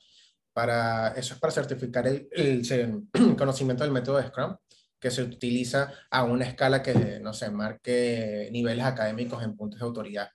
Para, 0.53 1.09
eso 1.09 1.35
es 1.35 1.41
para 1.41 1.53
certificar 1.53 2.07
el, 2.07 2.29
el, 2.33 3.09
conocimiento 3.37 3.85
del 3.85 3.93
método 3.93 4.19
de 4.19 4.29
Scrum, 4.29 4.57
que 4.99 5.11
se 5.11 5.23
utiliza 5.23 5.93
a 6.11 6.25
una 6.25 6.45
escala 6.45 6.83
que, 6.83 7.21
no 7.21 7.33
sé, 7.33 7.51
marque 7.51 8.49
niveles 8.53 8.85
académicos 8.85 9.43
en 9.43 9.57
puntos 9.57 9.79
de 9.79 9.87
autoridad 9.87 10.29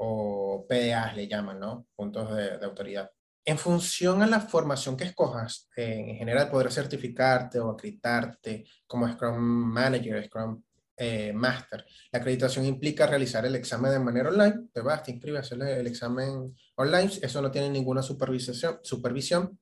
o 0.00 0.64
PDAs 0.68 1.16
le 1.16 1.26
llaman, 1.26 1.58
¿no? 1.58 1.86
Puntos 1.94 2.34
de, 2.34 2.64
autoridad. 2.64 3.10
En 3.44 3.58
función 3.58 4.22
a 4.22 4.26
la 4.26 4.40
formación 4.40 4.96
que 4.96 5.04
escojas, 5.04 5.68
en 5.76 6.16
general 6.16 6.50
podrás 6.50 6.74
certificarte 6.74 7.58
o 7.58 7.70
acreditarte 7.70 8.66
como 8.86 9.10
Scrum 9.10 9.38
Manager, 9.38 10.24
Scrum 10.26 10.62
eh, 10.96 11.32
Master. 11.32 11.84
La 12.12 12.18
acreditación 12.20 12.66
implica 12.66 13.06
realizar 13.06 13.44
el 13.46 13.56
examen 13.56 13.90
de 13.90 13.98
manera 13.98 14.28
online. 14.28 14.68
Te 14.72 14.82
vas, 14.82 15.02
te 15.02 15.12
inscribes, 15.12 15.40
hacer 15.40 15.62
el 15.62 15.86
examen 15.86 16.54
online. 16.76 17.10
Eso 17.22 17.42
no 17.42 17.50
tiene 17.50 17.70
ninguna 17.70 18.02
supervisión, 18.02 18.80
supervisión. 18.82 19.58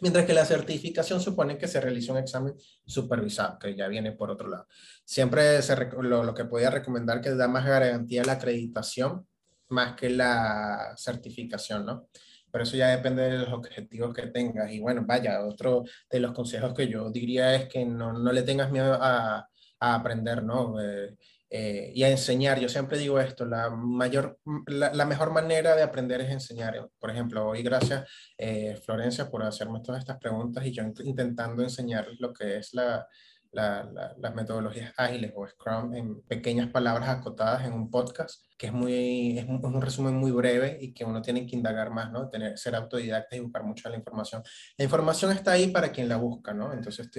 Mientras 0.00 0.24
que 0.24 0.32
la 0.32 0.44
certificación 0.44 1.20
supone 1.20 1.58
que 1.58 1.68
se 1.68 1.80
realiza 1.80 2.12
un 2.12 2.18
examen 2.18 2.54
supervisado, 2.86 3.58
que 3.58 3.76
ya 3.76 3.88
viene 3.88 4.12
por 4.12 4.30
otro 4.30 4.48
lado. 4.48 4.66
Siempre 5.04 5.60
se, 5.62 5.76
lo, 5.76 6.24
lo, 6.24 6.34
que 6.34 6.44
podía 6.44 6.70
recomendar 6.70 7.20
que 7.20 7.34
da 7.34 7.48
más 7.48 7.66
garantía 7.66 8.24
la 8.24 8.32
acreditación 8.32 9.26
más 9.68 9.94
que 9.94 10.10
la 10.10 10.94
certificación, 10.96 11.86
¿no? 11.86 12.08
Pero 12.50 12.64
eso 12.64 12.76
ya 12.76 12.88
depende 12.88 13.22
de 13.22 13.38
los 13.38 13.52
objetivos 13.52 14.14
que 14.14 14.26
tengas. 14.28 14.72
Y 14.72 14.80
bueno, 14.80 15.04
vaya, 15.06 15.44
otro 15.44 15.84
de 16.10 16.20
los 16.20 16.32
consejos 16.32 16.74
que 16.74 16.88
yo 16.88 17.10
diría 17.10 17.54
es 17.54 17.68
que 17.68 17.84
no, 17.84 18.12
no 18.12 18.32
le 18.32 18.42
tengas 18.42 18.70
miedo 18.70 18.94
a, 19.00 19.48
a 19.80 19.94
aprender, 19.94 20.42
¿no? 20.42 20.80
Eh, 20.80 21.16
eh, 21.50 21.92
y 21.94 22.02
a 22.02 22.10
enseñar. 22.10 22.60
Yo 22.60 22.68
siempre 22.68 22.98
digo 22.98 23.18
esto, 23.18 23.46
la, 23.46 23.70
mayor, 23.70 24.38
la, 24.66 24.92
la, 24.92 25.06
mejor 25.06 25.30
manera 25.32 25.74
de 25.74 25.82
aprender 25.82 26.20
es 26.20 26.30
enseñar. 26.30 26.90
Por 26.98 27.10
ejemplo, 27.10 27.48
hoy 27.48 27.62
gracias 27.62 28.06
eh, 28.36 28.78
Florencia 28.84 29.30
por 29.30 29.42
hacerme 29.42 29.80
todas 29.82 30.00
estas 30.00 30.18
preguntas 30.18 30.66
y 30.66 30.72
yo 30.72 30.82
intentando 31.04 31.62
enseñarles 31.62 32.20
lo 32.20 32.34
que 32.34 32.58
es 32.58 32.74
la, 32.74 33.06
las 33.52 34.34
metodologías 34.34 34.92
ágiles 34.96 35.32
o 35.34 35.46
Scrum 35.46 35.94
en 35.94 36.22
pequeñas 36.22 36.70
palabras 36.70 37.08
acotadas 37.08 37.66
en 37.66 37.72
un 37.72 37.90
podcast, 37.90 38.44
que 38.58 38.66
es, 38.66 38.72
muy, 38.72 39.38
es 39.38 39.46
un, 39.48 39.80
resumen 39.80 40.14
muy 40.14 40.30
breve 40.30 40.78
y 40.80 40.92
que 40.92 41.04
uno 41.04 41.22
tiene 41.22 41.46
que 41.46 41.56
indagar 41.56 41.90
más, 41.90 42.12
¿no? 42.12 42.28
Tener, 42.28 42.58
ser 42.58 42.74
autodidacta 42.74 43.36
y 43.36 43.40
buscar 43.40 43.64
mucho 43.64 43.88
la 43.88 43.96
información. 43.96 44.42
La 44.76 44.84
información 44.84 45.32
está 45.32 45.52
ahí 45.52 45.68
para 45.68 45.90
quien 45.90 46.08
la 46.08 46.16
busca, 46.16 46.52
¿no? 46.52 46.72
Entonces 46.72 47.10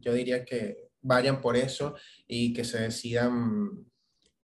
yo 0.00 0.12
diría 0.12 0.44
que 0.44 0.88
vayan 1.00 1.40
por 1.40 1.56
eso 1.56 1.94
y 2.26 2.52
que 2.52 2.64
se 2.64 2.80
decidan 2.80 3.86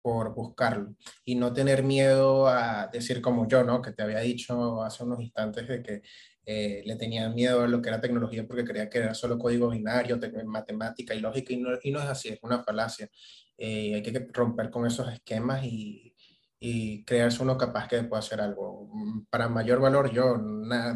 por 0.06 0.34
buscarlo 0.34 0.94
y 1.24 1.34
no 1.34 1.52
tener 1.52 1.82
miedo 1.82 2.46
a 2.46 2.86
decir 2.86 3.20
como 3.20 3.48
yo, 3.48 3.64
¿no? 3.64 3.82
Que 3.82 3.90
te 3.90 4.04
había 4.04 4.20
dicho 4.20 4.82
hace 4.82 5.02
unos 5.02 5.20
instantes 5.20 5.66
de 5.66 5.82
que 5.82 6.02
eh, 6.48 6.82
le 6.84 6.94
tenía 6.94 7.28
miedo 7.28 7.62
a 7.62 7.66
lo 7.66 7.82
que 7.82 7.88
era 7.88 8.00
tecnología 8.00 8.46
porque 8.46 8.64
creía 8.64 8.88
que 8.88 8.98
era 8.98 9.14
solo 9.14 9.36
código 9.36 9.70
binario, 9.70 10.18
matemática 10.46 11.12
y 11.12 11.20
lógica, 11.20 11.52
y 11.52 11.56
no, 11.56 11.70
y 11.82 11.90
no 11.90 11.98
es 11.98 12.06
así, 12.06 12.28
es 12.28 12.38
una 12.42 12.62
falacia. 12.62 13.10
Eh, 13.58 13.96
hay 13.96 14.02
que 14.02 14.28
romper 14.32 14.70
con 14.70 14.86
esos 14.86 15.12
esquemas 15.12 15.64
y, 15.64 16.14
y, 16.60 17.04
crearse 17.04 17.42
uno 17.42 17.58
capaz 17.58 17.88
que 17.88 18.02
pueda 18.04 18.20
hacer 18.20 18.40
algo. 18.40 18.90
Para 19.28 19.48
mayor 19.48 19.80
valor, 19.80 20.12
yo, 20.12 20.36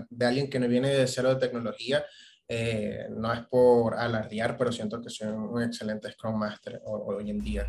de 0.08 0.26
alguien 0.26 0.48
que 0.48 0.60
no 0.60 0.68
viene 0.68 0.90
de 0.90 1.06
cero 1.08 1.34
de 1.34 1.40
tecnología, 1.40 2.04
eh, 2.46 3.06
no 3.10 3.32
es 3.32 3.40
por 3.46 3.94
alardear, 3.94 4.56
pero 4.56 4.72
siento 4.72 5.00
que 5.02 5.10
soy 5.10 5.28
un 5.28 5.62
excelente 5.62 6.10
Scrum 6.12 6.38
Master 6.38 6.80
hoy 6.84 7.30
en 7.30 7.40
día. 7.40 7.66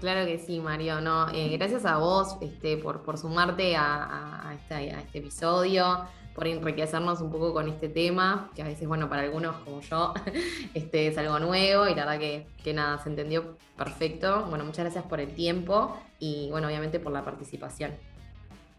Claro 0.00 0.26
que 0.26 0.38
sí, 0.38 0.60
Mario. 0.60 1.02
No, 1.02 1.28
eh, 1.28 1.56
gracias 1.58 1.84
a 1.84 1.98
vos 1.98 2.36
este, 2.40 2.78
por, 2.78 3.02
por 3.02 3.18
sumarte 3.18 3.76
a, 3.76 4.48
a, 4.48 4.54
este, 4.54 5.18
episodio, 5.18 6.06
por 6.34 6.46
enriquecernos 6.46 7.20
un 7.20 7.30
poco 7.30 7.52
con 7.52 7.68
este 7.68 7.90
tema, 7.90 8.50
que 8.54 8.62
a 8.62 8.64
veces, 8.64 8.88
bueno, 8.88 9.10
para 9.10 9.22
algunos 9.22 9.56
como 9.56 9.82
yo, 9.82 10.14
este, 10.74 11.08
es 11.08 11.18
algo 11.18 11.38
nuevo 11.38 11.86
y 11.86 11.94
la 11.94 12.06
verdad 12.06 12.18
que, 12.18 12.46
que 12.64 12.72
nada, 12.72 12.98
se 13.02 13.10
entendió 13.10 13.58
perfecto. 13.76 14.46
Bueno, 14.48 14.64
muchas 14.64 14.86
gracias 14.86 15.04
por 15.04 15.20
el 15.20 15.34
tiempo 15.34 16.00
y, 16.18 16.48
bueno, 16.50 16.68
obviamente 16.68 16.98
por 16.98 17.12
la 17.12 17.22
participación. 17.22 17.92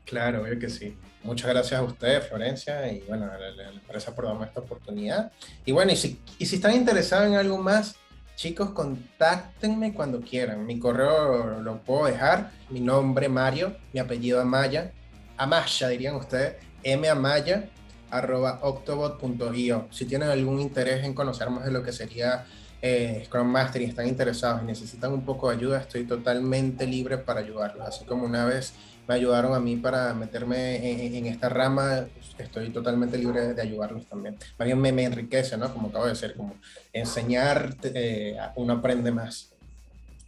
Claro, 0.05 0.41
obvio 0.41 0.57
que 0.57 0.69
sí. 0.69 0.97
Muchas 1.23 1.51
gracias 1.51 1.79
a 1.79 1.83
ustedes, 1.83 2.27
Florencia, 2.27 2.91
y 2.91 3.01
bueno, 3.01 3.29
a 3.31 3.37
la, 3.37 3.69
empresa 3.69 4.15
por 4.15 4.25
darme 4.25 4.45
esta 4.45 4.61
oportunidad. 4.61 5.31
Y 5.65 5.71
bueno, 5.71 5.91
y 5.91 5.95
si, 5.95 6.19
y 6.39 6.47
si 6.47 6.55
están 6.55 6.73
interesados 6.73 7.27
en 7.27 7.35
algo 7.35 7.59
más, 7.59 7.95
Chicos, 8.35 8.71
contáctenme 8.71 9.93
cuando 9.93 10.21
quieran. 10.21 10.65
Mi 10.65 10.79
correo 10.79 11.61
lo 11.61 11.83
puedo 11.83 12.05
dejar. 12.05 12.51
Mi 12.69 12.79
nombre 12.79 13.29
Mario, 13.29 13.75
mi 13.93 13.99
apellido 13.99 14.41
Amaya. 14.41 14.91
Amaya, 15.37 15.87
dirían 15.89 16.15
ustedes. 16.15 16.55
mamaya, 16.99 17.69
arroba 18.09 18.59
octobot.io. 18.61 19.87
Si 19.91 20.05
tienen 20.05 20.29
algún 20.29 20.59
interés 20.59 21.03
en 21.03 21.13
conocer 21.13 21.49
más 21.49 21.65
de 21.65 21.71
lo 21.71 21.83
que 21.83 21.91
sería 21.91 22.45
eh, 22.81 23.23
Scrum 23.25 23.47
Master 23.47 23.81
y 23.81 23.85
están 23.85 24.07
interesados 24.07 24.63
y 24.63 24.65
necesitan 24.65 25.13
un 25.13 25.23
poco 25.23 25.49
de 25.49 25.57
ayuda, 25.57 25.79
estoy 25.79 26.05
totalmente 26.05 26.87
libre 26.87 27.17
para 27.17 27.41
ayudarlos. 27.41 27.87
Así 27.87 28.05
como 28.05 28.25
una 28.25 28.45
vez 28.45 28.73
me 29.11 29.17
ayudaron 29.17 29.53
a 29.53 29.59
mí 29.59 29.75
para 29.75 30.13
meterme 30.13 31.17
en, 31.17 31.25
esta 31.25 31.49
rama, 31.49 32.05
estoy 32.37 32.69
totalmente 32.69 33.17
libre 33.17 33.53
de 33.53 33.61
ayudarlos 33.61 34.05
también. 34.05 34.37
Más 34.57 34.65
bien 34.65 34.79
me, 34.79 34.93
me 34.93 35.03
enriquece, 35.03 35.57
¿no? 35.57 35.69
Como 35.73 35.89
acabo 35.89 36.05
de 36.05 36.11
decir, 36.11 36.33
como 36.33 36.55
enseñar, 36.93 37.75
eh, 37.83 38.37
uno 38.55 38.71
aprende 38.71 39.11
más. 39.11 39.51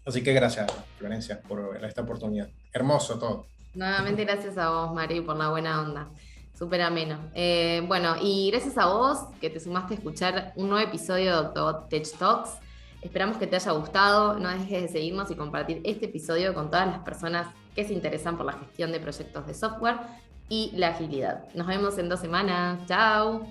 Así 0.05 0.21
que 0.21 0.33
gracias, 0.33 0.69
Florencia, 0.99 1.39
por 1.39 1.79
esta 1.81 2.01
oportunidad. 2.01 2.49
Hermoso 2.73 3.17
todo. 3.17 3.45
Nuevamente 3.73 4.25
gracias 4.25 4.57
a 4.57 4.69
vos, 4.69 4.93
Mari, 4.93 5.21
por 5.21 5.37
la 5.37 5.47
buena 5.47 5.81
onda. 5.81 6.09
Súper 6.53 6.81
ameno. 6.81 7.19
Eh, 7.33 7.85
bueno, 7.87 8.17
y 8.21 8.51
gracias 8.51 8.77
a 8.77 8.87
vos 8.87 9.19
que 9.39 9.49
te 9.49 9.61
sumaste 9.61 9.93
a 9.93 9.97
escuchar 9.97 10.51
un 10.57 10.67
nuevo 10.67 10.85
episodio 10.85 11.41
de 11.41 11.61
Tech 11.89 12.17
Talks. 12.19 12.49
Esperamos 13.01 13.37
que 13.37 13.47
te 13.47 13.55
haya 13.55 13.71
gustado. 13.71 14.37
No 14.37 14.49
dejes 14.49 14.81
de 14.81 14.87
seguirnos 14.89 15.31
y 15.31 15.35
compartir 15.35 15.79
este 15.85 16.07
episodio 16.07 16.53
con 16.53 16.69
todas 16.69 16.87
las 16.87 16.99
personas 16.99 17.47
que 17.75 17.85
se 17.85 17.93
interesan 17.93 18.37
por 18.37 18.45
la 18.45 18.53
gestión 18.53 18.91
de 18.91 18.99
proyectos 18.99 19.47
de 19.47 19.53
software 19.53 19.97
y 20.49 20.71
la 20.75 20.89
agilidad. 20.89 21.45
Nos 21.55 21.67
vemos 21.67 21.97
en 21.97 22.09
dos 22.09 22.19
semanas. 22.19 22.79
Chao. 22.87 23.47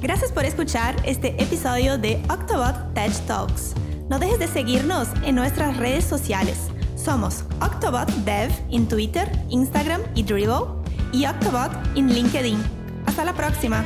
Gracias 0.00 0.32
por 0.32 0.44
escuchar 0.44 0.96
este 1.04 1.40
episodio 1.42 1.98
de 1.98 2.22
Octobot 2.30 2.94
Tech 2.94 3.12
Talks. 3.26 3.74
No 4.08 4.18
dejes 4.18 4.38
de 4.38 4.48
seguirnos 4.48 5.08
en 5.24 5.34
nuestras 5.34 5.76
redes 5.76 6.04
sociales. 6.04 6.68
Somos 6.96 7.44
Octobot 7.60 8.08
Dev 8.24 8.50
en 8.70 8.88
Twitter, 8.88 9.30
Instagram 9.50 10.00
y 10.14 10.22
Dribbble 10.22 10.66
y 11.12 11.26
Octobot 11.26 11.70
en 11.96 12.12
LinkedIn. 12.12 12.58
Hasta 13.06 13.24
la 13.24 13.34
próxima. 13.34 13.84